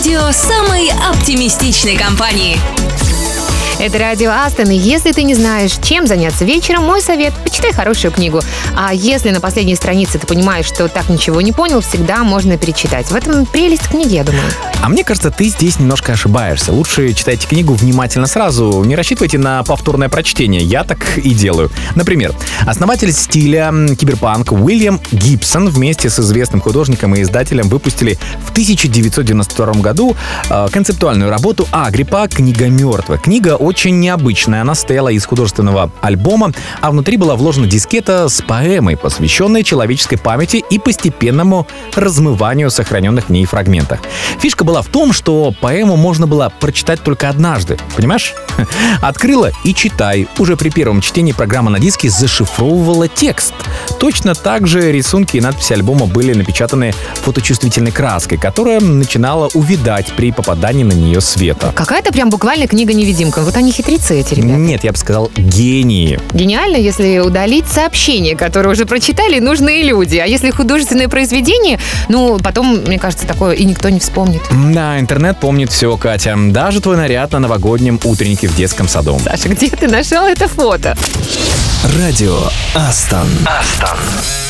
Радио 0.00 0.30
самой 0.32 0.88
оптимистичной 0.88 1.94
компании. 1.94 2.56
Это 3.80 3.98
радио 3.98 4.30
Астон, 4.30 4.68
и 4.68 4.76
если 4.76 5.10
ты 5.12 5.22
не 5.22 5.34
знаешь, 5.34 5.78
чем 5.82 6.06
заняться 6.06 6.44
вечером, 6.44 6.84
мой 6.84 7.00
совет– 7.00 7.32
почитай 7.44 7.72
хорошую 7.72 8.12
книгу. 8.12 8.42
А 8.76 8.92
если 8.92 9.30
на 9.30 9.40
последней 9.40 9.74
странице 9.74 10.18
ты 10.18 10.26
понимаешь, 10.26 10.66
что 10.66 10.86
так 10.88 11.08
ничего 11.08 11.40
не 11.40 11.52
понял, 11.52 11.80
всегда 11.80 12.22
можно 12.22 12.58
перечитать. 12.58 13.06
В 13.06 13.14
этом 13.14 13.46
прелесть 13.46 13.88
книги, 13.88 14.16
я 14.16 14.24
думаю. 14.24 14.44
А 14.82 14.88
мне 14.90 15.02
кажется, 15.02 15.30
ты 15.30 15.48
здесь 15.48 15.78
немножко 15.78 16.12
ошибаешься. 16.12 16.72
Лучше 16.72 17.14
читайте 17.14 17.46
книгу 17.46 17.72
внимательно 17.72 18.26
сразу. 18.26 18.84
Не 18.84 18.96
рассчитывайте 18.96 19.38
на 19.38 19.62
повторное 19.62 20.10
прочтение. 20.10 20.60
Я 20.60 20.84
так 20.84 21.16
и 21.16 21.30
делаю. 21.32 21.70
Например, 21.94 22.34
основатель 22.66 23.12
стиля 23.12 23.72
киберпанк 23.98 24.52
Уильям 24.52 25.00
Гибсон 25.10 25.70
вместе 25.70 26.10
с 26.10 26.18
известным 26.18 26.60
художником 26.60 27.14
и 27.14 27.22
издателем 27.22 27.70
выпустили 27.70 28.18
в 28.46 28.50
1992 28.50 29.72
году 29.80 30.16
э, 30.50 30.68
концептуальную 30.70 31.30
работу 31.30 31.66
Агриппа 31.70 32.28
«Книга 32.28 32.68
мертвых». 32.68 33.22
Книга 33.22 33.56
очень 33.70 34.00
необычная. 34.00 34.62
Она 34.62 34.74
состояла 34.74 35.10
из 35.10 35.24
художественного 35.24 35.92
альбома, 36.00 36.52
а 36.80 36.90
внутри 36.90 37.16
была 37.16 37.36
вложена 37.36 37.68
дискета 37.68 38.28
с 38.28 38.42
поэмой, 38.42 38.96
посвященной 38.96 39.62
человеческой 39.62 40.16
памяти 40.16 40.64
и 40.68 40.80
постепенному 40.80 41.68
размыванию 41.94 42.68
сохраненных 42.68 43.26
в 43.26 43.30
ней 43.30 43.44
фрагментах. 43.44 44.00
Фишка 44.40 44.64
была 44.64 44.82
в 44.82 44.88
том, 44.88 45.12
что 45.12 45.54
поэму 45.60 45.94
можно 45.96 46.26
было 46.26 46.52
прочитать 46.58 47.00
только 47.04 47.28
однажды. 47.28 47.78
Понимаешь? 47.94 48.34
Открыла 49.02 49.52
и 49.64 49.72
читай. 49.72 50.26
Уже 50.38 50.56
при 50.56 50.70
первом 50.70 51.00
чтении 51.00 51.32
программа 51.32 51.70
на 51.70 51.78
диске 51.78 52.10
зашифровывала 52.10 53.06
текст. 53.06 53.54
Точно 54.00 54.34
так 54.34 54.66
же 54.66 54.90
рисунки 54.90 55.36
и 55.36 55.40
надписи 55.40 55.74
альбома 55.74 56.06
были 56.06 56.34
напечатаны 56.34 56.92
фоточувствительной 57.22 57.92
краской, 57.92 58.36
которая 58.36 58.80
начинала 58.80 59.48
увидать 59.54 60.12
при 60.16 60.32
попадании 60.32 60.82
на 60.82 60.92
нее 60.92 61.20
света. 61.20 61.72
Какая-то 61.76 62.12
прям 62.12 62.30
буквально 62.30 62.66
книга-невидимка. 62.66 63.42
Вот 63.42 63.56
они 63.60 63.72
хитрецы, 63.72 64.20
эти 64.20 64.34
ребята. 64.34 64.54
Нет, 64.54 64.84
я 64.84 64.92
бы 64.92 64.98
сказал, 64.98 65.30
гении. 65.36 66.18
Гениально, 66.32 66.76
если 66.76 67.18
удалить 67.18 67.68
сообщения, 67.68 68.34
которые 68.34 68.72
уже 68.72 68.86
прочитали 68.86 69.38
нужные 69.38 69.82
люди. 69.82 70.16
А 70.16 70.26
если 70.26 70.50
художественное 70.50 71.08
произведение, 71.08 71.78
ну, 72.08 72.38
потом, 72.38 72.78
мне 72.86 72.98
кажется, 72.98 73.26
такое 73.26 73.54
и 73.54 73.64
никто 73.64 73.88
не 73.88 74.00
вспомнит. 74.00 74.42
Да, 74.72 74.98
интернет 74.98 75.38
помнит 75.38 75.70
все, 75.70 75.96
Катя. 75.96 76.36
Даже 76.36 76.80
твой 76.80 76.96
наряд 76.96 77.32
на 77.32 77.38
новогоднем 77.38 78.00
утреннике 78.02 78.48
в 78.48 78.56
детском 78.56 78.88
саду. 78.88 79.18
Саша, 79.22 79.48
где 79.50 79.68
ты 79.68 79.88
нашел 79.88 80.24
это 80.24 80.48
фото? 80.48 80.96
Радио 81.96 82.38
Астон. 82.74 83.28
Астон. 83.46 84.49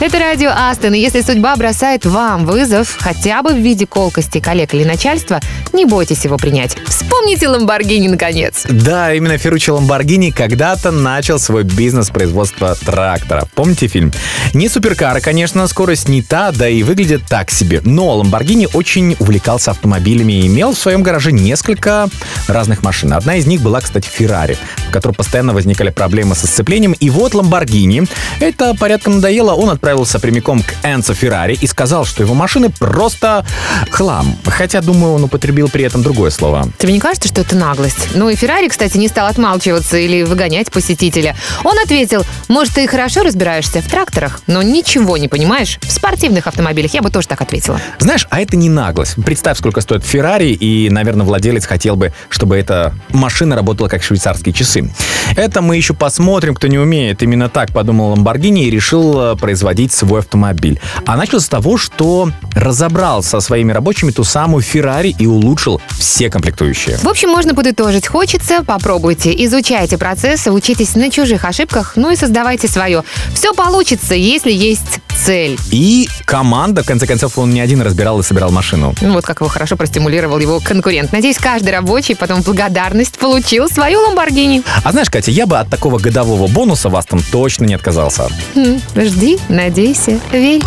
Это 0.00 0.18
радио 0.18 0.50
Астон, 0.50 0.94
и 0.94 0.98
если 0.98 1.20
судьба 1.20 1.54
бросает 1.54 2.04
вам 2.04 2.46
вызов, 2.46 2.96
хотя 2.98 3.42
бы 3.42 3.50
в 3.50 3.58
виде 3.58 3.86
колкости 3.86 4.40
коллег 4.40 4.74
или 4.74 4.82
начальства, 4.82 5.40
не 5.72 5.84
бойтесь 5.84 6.24
его 6.24 6.36
принять. 6.36 6.76
Вспомните 6.86 7.46
Ламборгини 7.48 8.08
наконец. 8.08 8.66
Да, 8.68 9.14
именно 9.14 9.38
Ферруччи 9.38 9.70
Ламборгини 9.70 10.30
когда-то 10.30 10.90
начал 10.90 11.38
свой 11.38 11.62
бизнес 11.62 12.10
производства 12.10 12.74
тракторов. 12.74 13.48
Помните 13.54 13.86
фильм? 13.86 14.12
Не 14.52 14.68
суперкары, 14.68 15.20
конечно, 15.20 15.66
скорость 15.68 16.08
не 16.08 16.22
та, 16.22 16.50
да 16.50 16.68
и 16.68 16.82
выглядит 16.82 17.22
так 17.28 17.52
себе. 17.52 17.80
Но 17.84 18.16
Ламборгини 18.16 18.68
очень 18.74 19.16
увлекался 19.20 19.70
автомобилями 19.70 20.32
и 20.32 20.46
имел 20.48 20.72
в 20.72 20.78
своем 20.78 21.04
гараже 21.04 21.30
несколько 21.30 22.08
разных 22.48 22.82
машин. 22.82 23.12
Одна 23.12 23.36
из 23.36 23.46
них 23.46 23.60
была, 23.62 23.80
кстати, 23.80 24.08
Феррари, 24.08 24.58
в 24.88 24.90
которой 24.90 25.12
постоянно 25.12 25.54
возникали 25.54 25.90
проблемы 25.90 26.34
со 26.34 26.48
сцеплением. 26.48 26.94
И 26.98 27.10
вот 27.10 27.32
Ламборгини, 27.32 28.06
это 28.40 28.74
порядком 28.74 29.16
надоело, 29.16 29.52
он 29.52 29.70
отправился 29.84 30.18
прямиком 30.18 30.62
к 30.62 30.74
Энцо 30.82 31.12
Феррари 31.12 31.58
и 31.60 31.66
сказал, 31.66 32.06
что 32.06 32.22
его 32.22 32.32
машины 32.32 32.70
просто 32.70 33.44
хлам. 33.90 34.34
Хотя, 34.46 34.80
думаю, 34.80 35.12
он 35.12 35.24
употребил 35.24 35.68
при 35.68 35.84
этом 35.84 36.02
другое 36.02 36.30
слово. 36.30 36.70
Тебе 36.78 36.94
не 36.94 37.00
кажется, 37.00 37.28
что 37.28 37.42
это 37.42 37.54
наглость? 37.54 38.14
Ну 38.14 38.30
и 38.30 38.34
Феррари, 38.34 38.68
кстати, 38.68 38.96
не 38.96 39.08
стал 39.08 39.26
отмалчиваться 39.26 39.98
или 39.98 40.22
выгонять 40.22 40.72
посетителя. 40.72 41.36
Он 41.64 41.78
ответил, 41.78 42.22
может, 42.48 42.72
ты 42.76 42.86
хорошо 42.88 43.24
разбираешься 43.24 43.82
в 43.82 43.90
тракторах, 43.90 44.40
но 44.46 44.62
ничего 44.62 45.18
не 45.18 45.28
понимаешь 45.28 45.78
в 45.82 45.92
спортивных 45.92 46.46
автомобилях. 46.46 46.94
Я 46.94 47.02
бы 47.02 47.10
тоже 47.10 47.28
так 47.28 47.42
ответила. 47.42 47.78
Знаешь, 47.98 48.26
а 48.30 48.40
это 48.40 48.56
не 48.56 48.70
наглость. 48.70 49.16
Представь, 49.22 49.58
сколько 49.58 49.82
стоит 49.82 50.02
Феррари, 50.02 50.52
и, 50.52 50.88
наверное, 50.88 51.26
владелец 51.26 51.66
хотел 51.66 51.96
бы, 51.96 52.14
чтобы 52.30 52.56
эта 52.56 52.94
машина 53.10 53.54
работала 53.54 53.88
как 53.88 54.02
швейцарские 54.02 54.54
часы. 54.54 54.90
Это 55.36 55.60
мы 55.60 55.76
еще 55.76 55.92
посмотрим, 55.92 56.54
кто 56.54 56.68
не 56.68 56.78
умеет. 56.78 57.22
Именно 57.22 57.50
так 57.50 57.70
подумал 57.72 58.12
Ламборгини 58.12 58.64
и 58.64 58.70
решил 58.70 59.20
э, 59.20 59.36
производить 59.74 59.92
свой 59.92 60.20
автомобиль. 60.20 60.80
А 61.04 61.16
начал 61.16 61.40
с 61.40 61.48
того, 61.48 61.76
что 61.76 62.30
разобрал 62.54 63.22
со 63.22 63.40
своими 63.40 63.72
рабочими 63.72 64.12
ту 64.12 64.22
самую 64.24 64.62
Феррари 64.62 65.14
и 65.18 65.26
улучшил 65.26 65.80
все 65.98 66.30
комплектующие. 66.30 66.96
В 66.98 67.08
общем, 67.08 67.30
можно 67.30 67.54
подытожить. 67.54 68.06
Хочется, 68.06 68.62
попробуйте. 68.64 69.32
Изучайте 69.44 69.98
процессы, 69.98 70.52
учитесь 70.52 70.94
на 70.94 71.10
чужих 71.10 71.44
ошибках, 71.44 71.94
ну 71.96 72.10
и 72.10 72.16
создавайте 72.16 72.68
свое. 72.68 73.02
Все 73.34 73.52
получится, 73.52 74.14
если 74.14 74.52
есть 74.52 75.00
цель. 75.16 75.58
И 75.70 76.08
команда, 76.24 76.82
в 76.82 76.86
конце 76.86 77.06
концов, 77.06 77.38
он 77.38 77.50
не 77.50 77.60
один 77.60 77.82
разбирал 77.82 78.20
и 78.20 78.22
собирал 78.22 78.50
машину. 78.50 78.94
Ну 79.00 79.14
вот 79.14 79.24
как 79.24 79.40
его 79.40 79.48
хорошо 79.48 79.76
простимулировал 79.76 80.38
его 80.38 80.60
конкурент. 80.60 81.12
Надеюсь, 81.12 81.38
каждый 81.38 81.70
рабочий 81.70 82.14
потом 82.14 82.42
в 82.42 82.44
благодарность 82.44 83.18
получил 83.18 83.68
свою 83.68 84.00
Ламборгини. 84.00 84.62
А 84.82 84.92
знаешь, 84.92 85.10
Катя, 85.10 85.30
я 85.30 85.46
бы 85.46 85.58
от 85.58 85.68
такого 85.68 85.98
годового 85.98 86.46
бонуса 86.48 86.88
вас 86.88 87.06
там 87.06 87.20
точно 87.32 87.64
не 87.64 87.74
отказался. 87.74 88.28
Хм, 88.54 88.80
Жди, 88.96 89.38
надейся, 89.64 90.20
верь. 90.30 90.62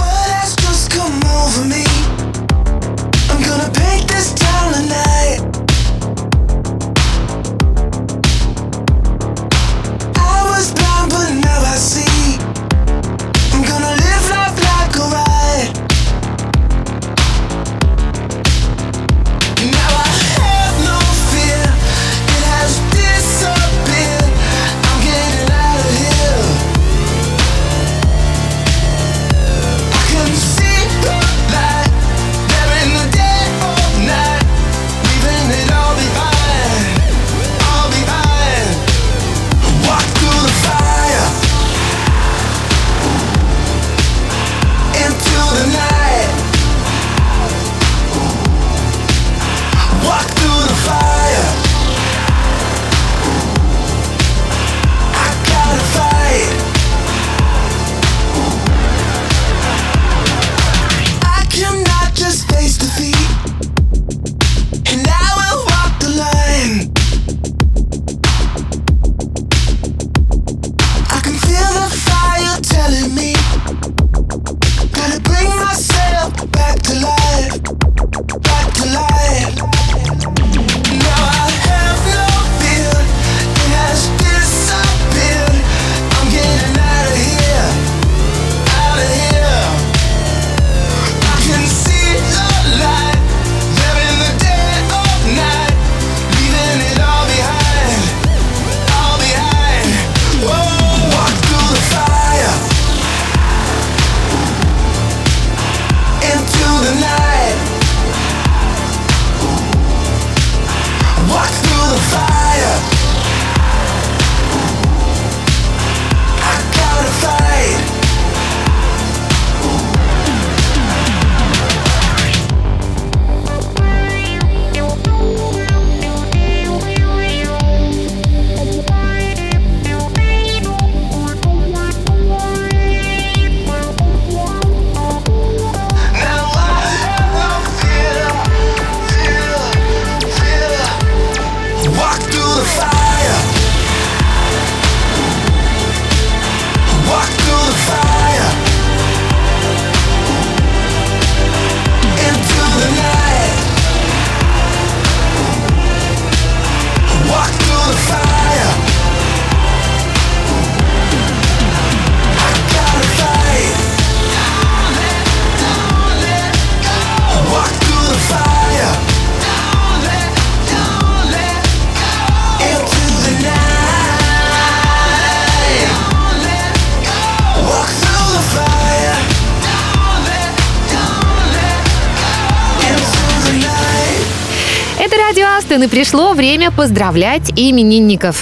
Астон, 185.78 185.84
и 185.84 185.88
пришло 185.88 186.34
время 186.34 186.72
поздравлять 186.72 187.52
именинников. 187.56 188.42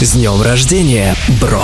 С 0.00 0.12
днем 0.12 0.40
рождения, 0.40 1.14
бро! 1.40 1.62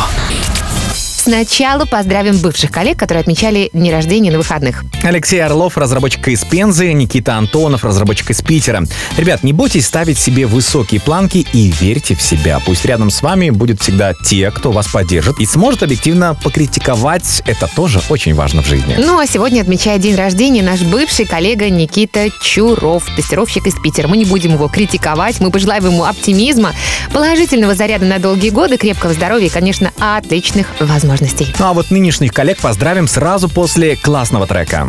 Сначала 1.35 1.85
поздравим 1.85 2.39
бывших 2.39 2.71
коллег, 2.71 2.97
которые 2.97 3.23
отмечали 3.23 3.69
дни 3.73 3.91
рождения 3.91 4.31
на 4.31 4.39
выходных. 4.39 4.85
Алексей 5.03 5.43
Орлов, 5.43 5.77
разработчик 5.77 6.29
из 6.29 6.45
Пензы, 6.45 6.93
Никита 6.93 7.35
Антонов, 7.35 7.85
разработчик 7.85 8.31
из 8.31 8.41
Питера. 8.41 8.85
Ребят, 9.17 9.43
не 9.43 9.53
бойтесь 9.53 9.87
ставить 9.87 10.17
себе 10.17 10.47
высокие 10.47 11.01
планки 11.01 11.45
и 11.53 11.73
верьте 11.81 12.15
в 12.15 12.23
себя. 12.23 12.61
Пусть 12.65 12.85
рядом 12.85 13.11
с 13.11 13.21
вами 13.21 13.51
будет 13.51 13.81
всегда 13.81 14.13
те, 14.15 14.53
кто 14.53 14.71
вас 14.71 14.87
поддержит 14.87 15.41
и 15.41 15.47
сможет 15.47 15.83
объективно 15.83 16.37
покритиковать. 16.41 17.43
Это 17.47 17.69
тоже 17.75 18.01
очень 18.11 18.35
важно 18.35 18.63
в 18.63 18.69
жизни. 18.69 18.95
Ну 18.97 19.19
а 19.19 19.27
сегодня 19.27 19.63
отмечает 19.63 20.03
день 20.03 20.15
рождения 20.15 20.63
наш 20.63 20.83
бывший 20.83 21.25
коллега 21.25 21.69
Никита 21.69 22.29
Чуров, 22.41 23.09
тестировщик 23.17 23.67
из 23.67 23.75
Питера. 23.83 24.07
Мы 24.07 24.19
не 24.19 24.25
будем 24.25 24.53
его 24.53 24.69
критиковать, 24.69 25.41
мы 25.41 25.51
пожелаем 25.51 25.87
ему 25.87 26.05
оптимизма, 26.05 26.73
положительного 27.13 27.75
заряда 27.75 28.05
на 28.05 28.21
долгие 28.21 28.51
годы, 28.51 28.77
крепкого 28.77 29.13
здоровья 29.15 29.47
и, 29.47 29.51
конечно, 29.51 29.91
отличных 29.99 30.69
возможностей. 30.79 31.24
Ну 31.59 31.67
а 31.67 31.73
вот 31.73 31.91
нынешних 31.91 32.33
коллег 32.33 32.59
поздравим 32.59 33.09
сразу 33.09 33.49
после 33.49 33.97
классного 33.97 34.47
трека. 34.47 34.89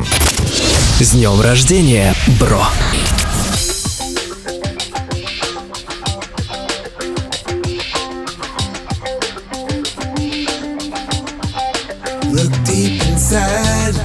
С 0.99 1.11
днем 1.11 1.39
рождения, 1.39 2.13
бро! 2.39 2.61
Look 12.33 12.51
deep 12.65 13.01
inside, 13.07 13.95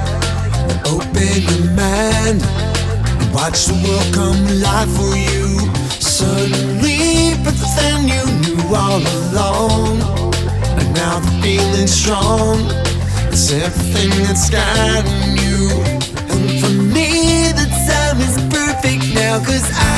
open 0.87 1.43
your 1.43 1.64
mind, 1.74 2.41
and 3.18 3.35
watch 3.35 3.66
the 3.66 3.74
world 3.83 4.14
come 4.14 4.47
alive 4.47 4.89
for 4.97 5.16
you. 5.16 5.59
Suddenly, 5.99 7.35
but 7.43 7.55
then 7.76 8.07
you 8.07 8.24
knew 8.41 8.74
all 8.74 9.03
along, 9.03 10.20
now 10.95 11.18
the 11.20 11.30
feeling's 11.43 11.93
strong. 11.93 12.59
It's 13.32 13.53
everything 13.53 14.11
that's 14.24 14.51
guiding 14.51 15.36
you, 15.38 15.70
and 16.32 16.61
for 16.61 16.72
me, 16.95 17.53
the 17.53 17.66
time 17.86 18.20
is 18.20 18.36
perfect 18.53 19.14
now, 19.14 19.38
cause 19.38 19.70
I've 19.70 19.89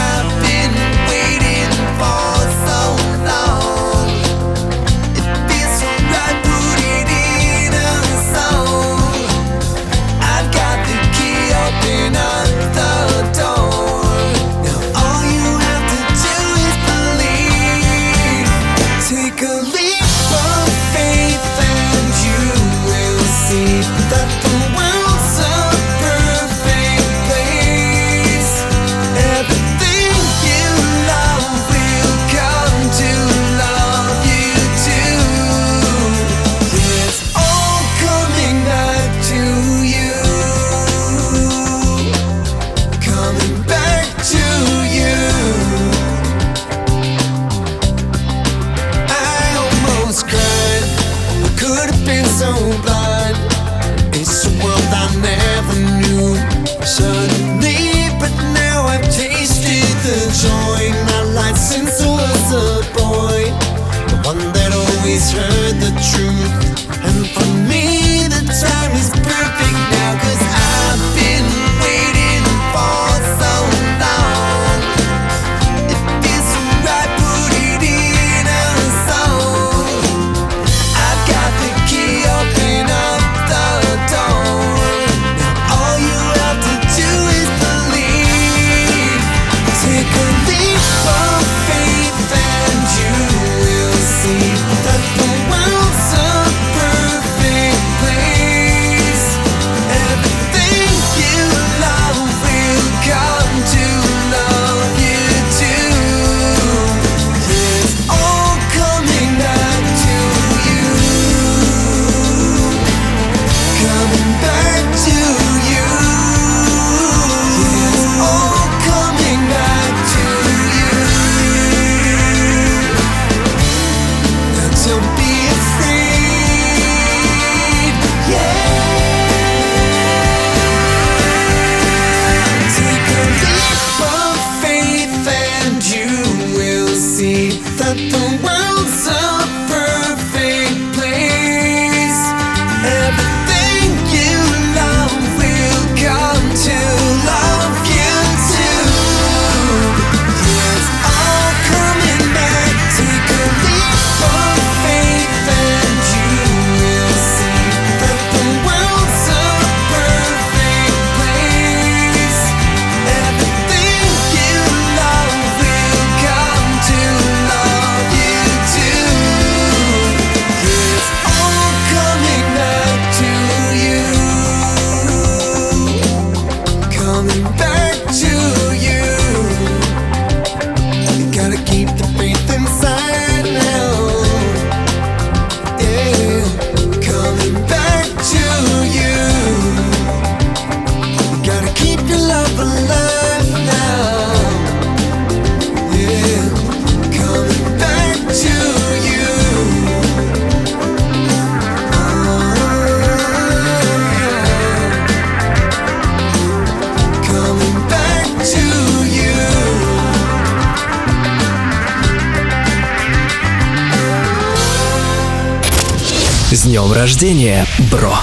С 216.53 216.65
днем 216.65 216.93
рождения, 216.93 217.65
бро! 217.91 218.15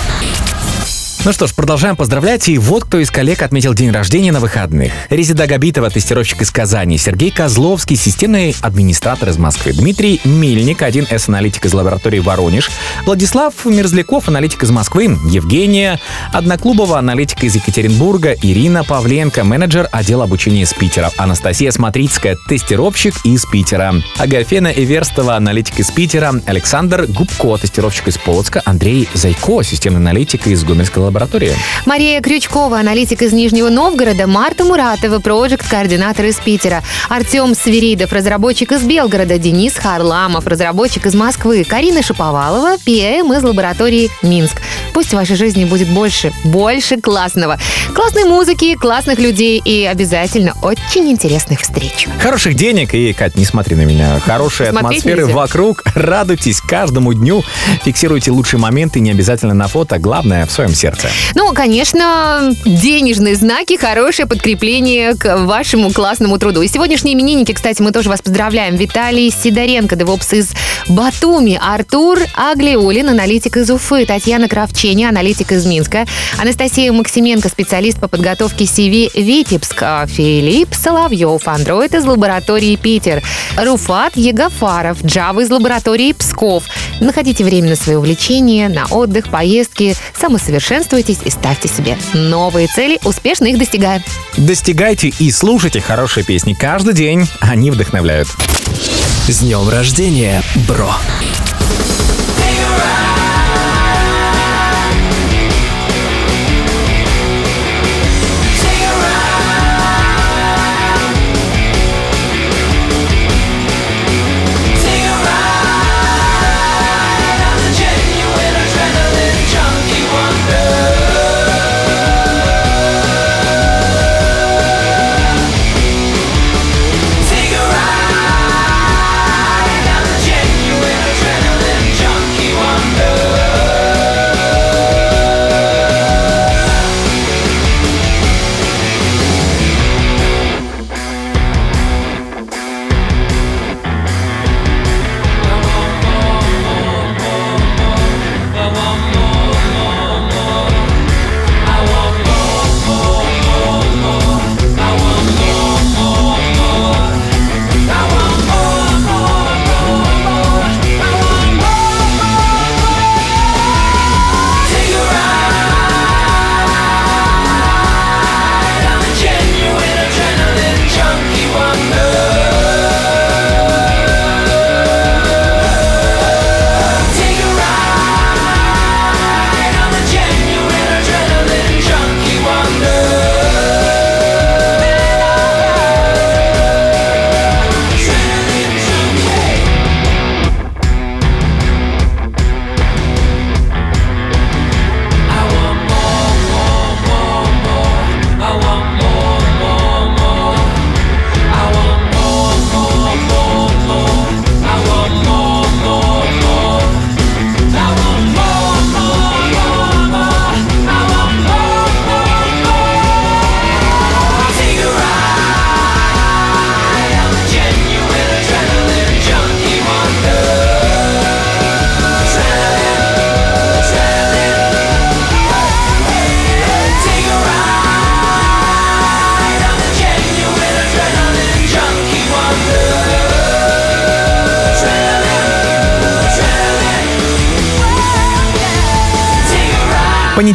Ну 1.30 1.34
что 1.34 1.46
ж, 1.46 1.54
продолжаем 1.54 1.96
поздравлять. 1.96 2.50
И 2.50 2.58
вот 2.58 2.86
кто 2.86 2.98
из 2.98 3.12
коллег 3.12 3.44
отметил 3.44 3.76
день 3.76 3.92
рождения 3.92 4.32
на 4.32 4.40
выходных. 4.40 4.92
Резида 5.12 5.46
Габитова, 5.46 5.92
тестировщик 5.92 6.42
из 6.42 6.50
Казани. 6.50 6.98
Сергей 6.98 7.30
Козловский, 7.30 7.98
системный 7.98 8.56
администратор 8.62 9.30
из 9.30 9.38
Москвы. 9.38 9.74
Дмитрий 9.74 10.20
Мельник, 10.24 10.82
1С-аналитик 10.82 11.68
из 11.68 11.74
лаборатории 11.76 12.18
Воронеж. 12.18 12.72
Владислав 13.06 13.54
Мерзляков, 13.64 14.28
аналитик 14.28 14.64
из 14.64 14.72
Москвы. 14.72 15.20
Евгения 15.30 16.00
Одноклубова, 16.34 16.98
аналитик 16.98 17.44
из 17.44 17.54
Екатеринбурга. 17.54 18.34
Ирина 18.42 18.84
Павленко, 18.84 19.44
менеджер 19.44 19.88
отдела 19.92 20.24
обучения 20.24 20.64
из 20.64 20.74
Питера. 20.74 21.12
Анастасия 21.16 21.70
Смотрицкая, 21.70 22.40
тестировщик 22.48 23.14
из 23.24 23.46
Питера. 23.46 23.94
Агафена 24.18 24.70
Эверстова, 24.70 25.36
аналитик 25.36 25.80
из 25.80 25.92
Питера. 25.92 26.34
Александр 26.48 27.06
Губко, 27.08 27.56
тестировщик 27.58 28.08
из 28.08 28.18
Полоцка. 28.18 28.64
Андрей 28.66 29.08
Зайко, 29.14 29.62
системный 29.62 30.00
аналитик 30.00 30.48
из 30.48 30.64
Гомельской 30.64 31.04
лаборатории. 31.04 31.18
Мария 31.86 32.22
Крючкова, 32.22 32.80
аналитик 32.80 33.22
из 33.22 33.34
Нижнего 33.34 33.70
Новгорода, 33.70 34.28
Марта 34.28 34.63
Муратова, 34.63 35.20
проект-координатор 35.20 36.26
из 36.26 36.36
Питера, 36.38 36.84
Артем 37.09 37.55
Свиридов, 37.55 38.13
разработчик 38.13 38.72
из 38.72 38.84
Белгорода, 38.84 39.38
Денис 39.38 39.74
Харламов, 39.76 40.47
разработчик 40.47 41.05
из 41.05 41.15
Москвы, 41.15 41.63
Карина 41.63 42.01
Шаповалова, 42.01 42.78
ПМ 42.78 43.34
из 43.34 43.43
лаборатории 43.43 44.09
Минск. 44.22 44.61
Пусть 44.93 45.09
в 45.09 45.13
вашей 45.13 45.36
жизни 45.36 45.65
будет 45.65 45.88
больше, 45.89 46.32
больше 46.43 46.99
классного. 46.99 47.57
Классной 47.93 48.26
музыки, 48.26 48.76
классных 48.76 49.20
людей 49.20 49.61
и 49.63 49.86
обязательно 49.86 50.53
очень 50.61 51.09
интересных 51.09 51.61
встреч. 51.61 52.07
Хороших 52.20 52.55
денег 52.55 52.93
и, 52.93 53.13
Кать, 53.13 53.36
не 53.36 53.45
смотри 53.45 53.76
на 53.76 53.86
меня. 53.86 54.20
Хорошей 54.20 54.67
Смотреть 54.67 54.99
атмосферы 54.99 55.22
нельзя. 55.24 55.36
вокруг. 55.36 55.84
Радуйтесь 55.95 56.61
каждому 56.61 57.13
дню. 57.13 57.43
Фиксируйте 57.84 58.32
лучшие 58.32 58.59
моменты, 58.59 58.99
не 58.99 59.11
обязательно 59.11 59.53
на 59.53 59.67
фото, 59.67 59.99
главное 59.99 60.45
в 60.45 60.51
своем 60.51 60.74
сердце. 60.74 60.99
Ну, 61.36 61.54
конечно, 61.54 62.54
денежные 62.66 63.36
знаки, 63.36 63.78
хорошее 63.78 64.28
подкрепление 64.28 65.16
к 65.16 65.38
вашему 65.45 65.91
классному 65.91 66.38
труду. 66.38 66.62
И 66.62 66.68
сегодняшние 66.68 67.16
именинники, 67.16 67.54
кстати, 67.54 67.82
мы 67.82 67.91
тоже 67.91 68.10
вас 68.10 68.22
поздравляем. 68.22 68.76
Виталий 68.76 69.32
Сидоренко, 69.32 69.95
девопс 69.95 70.34
из 70.34 70.52
Батуми, 70.88 71.60
Артур 71.62 72.20
Аглиулин, 72.36 73.10
аналитик 73.10 73.58
из 73.58 73.70
Уфы, 73.70 74.06
Татьяна 74.06 74.47
Кравчени, 74.47 75.04
аналитик 75.04 75.52
из 75.52 75.66
Минска, 75.66 76.06
Анастасия 76.38 76.91
Максименко, 76.91 77.50
специалист 77.50 78.00
по 78.00 78.08
подготовке 78.08 78.66
CV 78.66 79.12
Витебск, 79.14 79.78
а 79.82 80.08
Филипп 80.08 80.74
Соловьев, 80.74 81.47
андроид 81.47 81.93
из 81.93 82.06
лаборатории 82.06 82.76
Питер, 82.76 83.22
Руфат 83.58 84.16
Егафаров, 84.16 85.02
Java 85.04 85.43
из 85.43 85.50
лаборатории 85.50 86.14
Псков. 86.14 86.64
Находите 87.00 87.43
время 87.43 87.70
на 87.70 87.76
свои 87.76 87.95
увлечения, 87.95 88.70
на 88.70 88.86
отдых, 88.86 89.30
поездки, 89.30 89.95
самосовершенствуйтесь 90.90 91.20
и 91.26 91.30
ставьте 91.30 91.68
себе 91.68 91.98
новые 92.14 92.68
цели, 92.68 93.00
успешно 93.04 93.46
их 93.46 93.58
достигая. 93.58 94.04
Достигайте 94.38 95.10
и 95.20 95.32
слушайте 95.32 95.82
хорошие 95.82 96.24
песни 96.24 96.54
каждый 96.54 96.94
день. 96.94 97.28
Они 97.40 97.72
вдохновляют. 97.72 98.28
С 99.28 99.40
днем 99.40 99.70
рождения, 99.70 100.42
бро! 100.68 100.92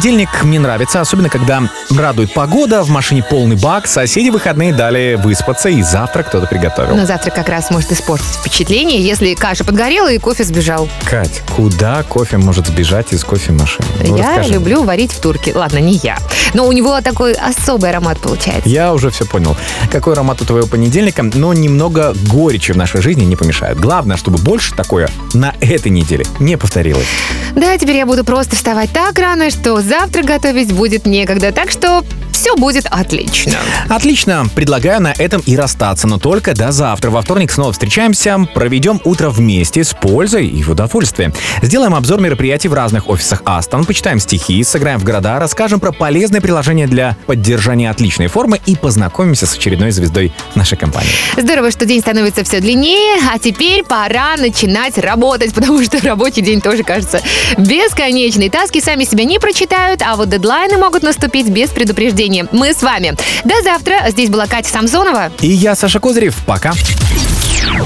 Понедельник 0.05 0.43
мне 0.43 0.59
нравится, 0.59 1.01
особенно 1.01 1.29
когда 1.29 1.63
радует 1.89 2.31
погода, 2.31 2.83
в 2.83 2.89
машине 2.89 3.25
полный 3.27 3.55
бак, 3.55 3.87
соседи 3.87 4.29
выходные 4.29 4.71
дали 4.71 5.15
выспаться 5.19 5.67
и 5.67 5.81
завтрак 5.81 6.27
кто-то 6.27 6.45
приготовил. 6.45 6.95
Но 6.95 7.07
завтра 7.07 7.31
как 7.31 7.49
раз 7.49 7.71
может 7.71 7.91
испортить 7.91 8.27
впечатление, 8.27 9.01
если 9.01 9.33
каша 9.33 9.63
подгорела 9.63 10.11
и 10.11 10.19
кофе 10.19 10.43
сбежал. 10.43 10.87
Кать, 11.09 11.41
куда 11.55 12.03
кофе 12.03 12.37
может 12.37 12.67
сбежать 12.67 13.13
из 13.13 13.23
кофемашины? 13.23 13.87
Ну, 14.05 14.15
я 14.15 14.35
расскажи. 14.35 14.53
люблю 14.53 14.83
варить 14.83 15.11
в 15.11 15.19
турке. 15.19 15.53
Ладно, 15.55 15.79
не 15.79 15.93
я. 15.93 16.19
Но 16.53 16.67
у 16.67 16.71
него 16.71 17.01
такой 17.01 17.33
особый 17.33 17.89
аромат 17.89 18.19
получается. 18.19 18.69
Я 18.69 18.93
уже 18.93 19.09
все 19.09 19.25
понял. 19.25 19.57
Какой 19.91 20.13
аромат 20.13 20.39
у 20.39 20.45
твоего 20.45 20.67
понедельника, 20.67 21.23
но 21.23 21.51
немного 21.55 22.13
горечи 22.27 22.73
в 22.73 22.77
нашей 22.77 23.01
жизни 23.01 23.23
не 23.23 23.35
помешает. 23.35 23.79
Главное, 23.79 24.17
чтобы 24.17 24.37
больше 24.37 24.75
такое 24.75 25.09
на 25.33 25.55
этой 25.61 25.89
неделе 25.89 26.27
не 26.39 26.57
повторилось. 26.57 27.07
Да, 27.55 27.75
теперь 27.77 27.95
я 27.95 28.05
буду 28.05 28.23
просто 28.23 28.55
вставать 28.55 28.91
так 28.91 29.17
рано, 29.17 29.49
что 29.49 29.81
завтра 29.99 30.23
готовить 30.23 30.73
будет 30.73 31.05
некогда. 31.05 31.51
Так 31.53 31.71
что 31.71 32.03
все 32.35 32.57
будет 32.57 32.85
отлично. 32.91 33.53
Отлично. 33.87 34.45
Предлагаю 34.53 35.01
на 35.01 35.13
этом 35.17 35.41
и 35.45 35.55
расстаться, 35.55 36.05
но 36.05 36.19
только 36.19 36.53
до 36.53 36.73
завтра. 36.73 37.09
Во 37.09 37.21
вторник 37.21 37.49
снова 37.49 37.71
встречаемся, 37.71 38.45
проведем 38.53 38.99
утро 39.05 39.29
вместе 39.29 39.85
с 39.85 39.93
пользой 39.93 40.45
и 40.45 40.61
в 40.61 40.69
удовольствие. 40.69 41.31
Сделаем 41.61 41.95
обзор 41.95 42.19
мероприятий 42.19 42.67
в 42.67 42.73
разных 42.73 43.07
офисах 43.07 43.41
Астон, 43.45 43.85
почитаем 43.85 44.19
стихи, 44.19 44.61
сыграем 44.65 44.99
в 44.99 45.05
города, 45.05 45.39
расскажем 45.39 45.79
про 45.79 45.93
полезные 45.93 46.41
приложения 46.41 46.87
для 46.87 47.15
поддержания 47.25 47.89
отличной 47.89 48.27
формы 48.27 48.59
и 48.65 48.75
познакомимся 48.75 49.47
с 49.47 49.55
очередной 49.55 49.91
звездой 49.91 50.33
нашей 50.55 50.77
компании. 50.77 51.09
Здорово, 51.37 51.71
что 51.71 51.85
день 51.85 52.01
становится 52.01 52.43
все 52.43 52.59
длиннее, 52.59 53.17
а 53.33 53.39
теперь 53.39 53.85
пора 53.85 54.35
начинать 54.35 54.97
работать, 54.97 55.53
потому 55.55 55.81
что 55.85 56.05
рабочий 56.05 56.41
день 56.41 56.59
тоже 56.59 56.83
кажется 56.83 57.21
бесконечный. 57.57 58.49
Таски 58.49 58.81
сами 58.81 59.05
себя 59.05 59.23
не 59.23 59.39
прочитают, 59.39 60.01
а 60.01 60.17
вот 60.17 60.27
дедлайны 60.27 60.77
могут 60.77 61.01
наступить 61.01 61.47
без 61.47 61.69
предупреждения. 61.69 62.24
Мы 62.51 62.73
с 62.73 62.81
вами. 62.81 63.15
До 63.43 63.61
завтра. 63.63 64.09
Здесь 64.09 64.29
была 64.29 64.47
Катя 64.47 64.69
Самсонова. 64.69 65.31
И 65.41 65.47
я, 65.47 65.75
Саша 65.75 65.99
Козырев. 65.99 66.35
Пока. 66.45 66.73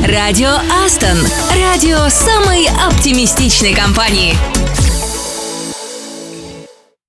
Радио 0.06 0.52
Астон. 0.86 1.18
Радио 1.62 2.08
самой 2.10 2.68
оптимистичной 2.88 3.74
компании. 3.74 4.36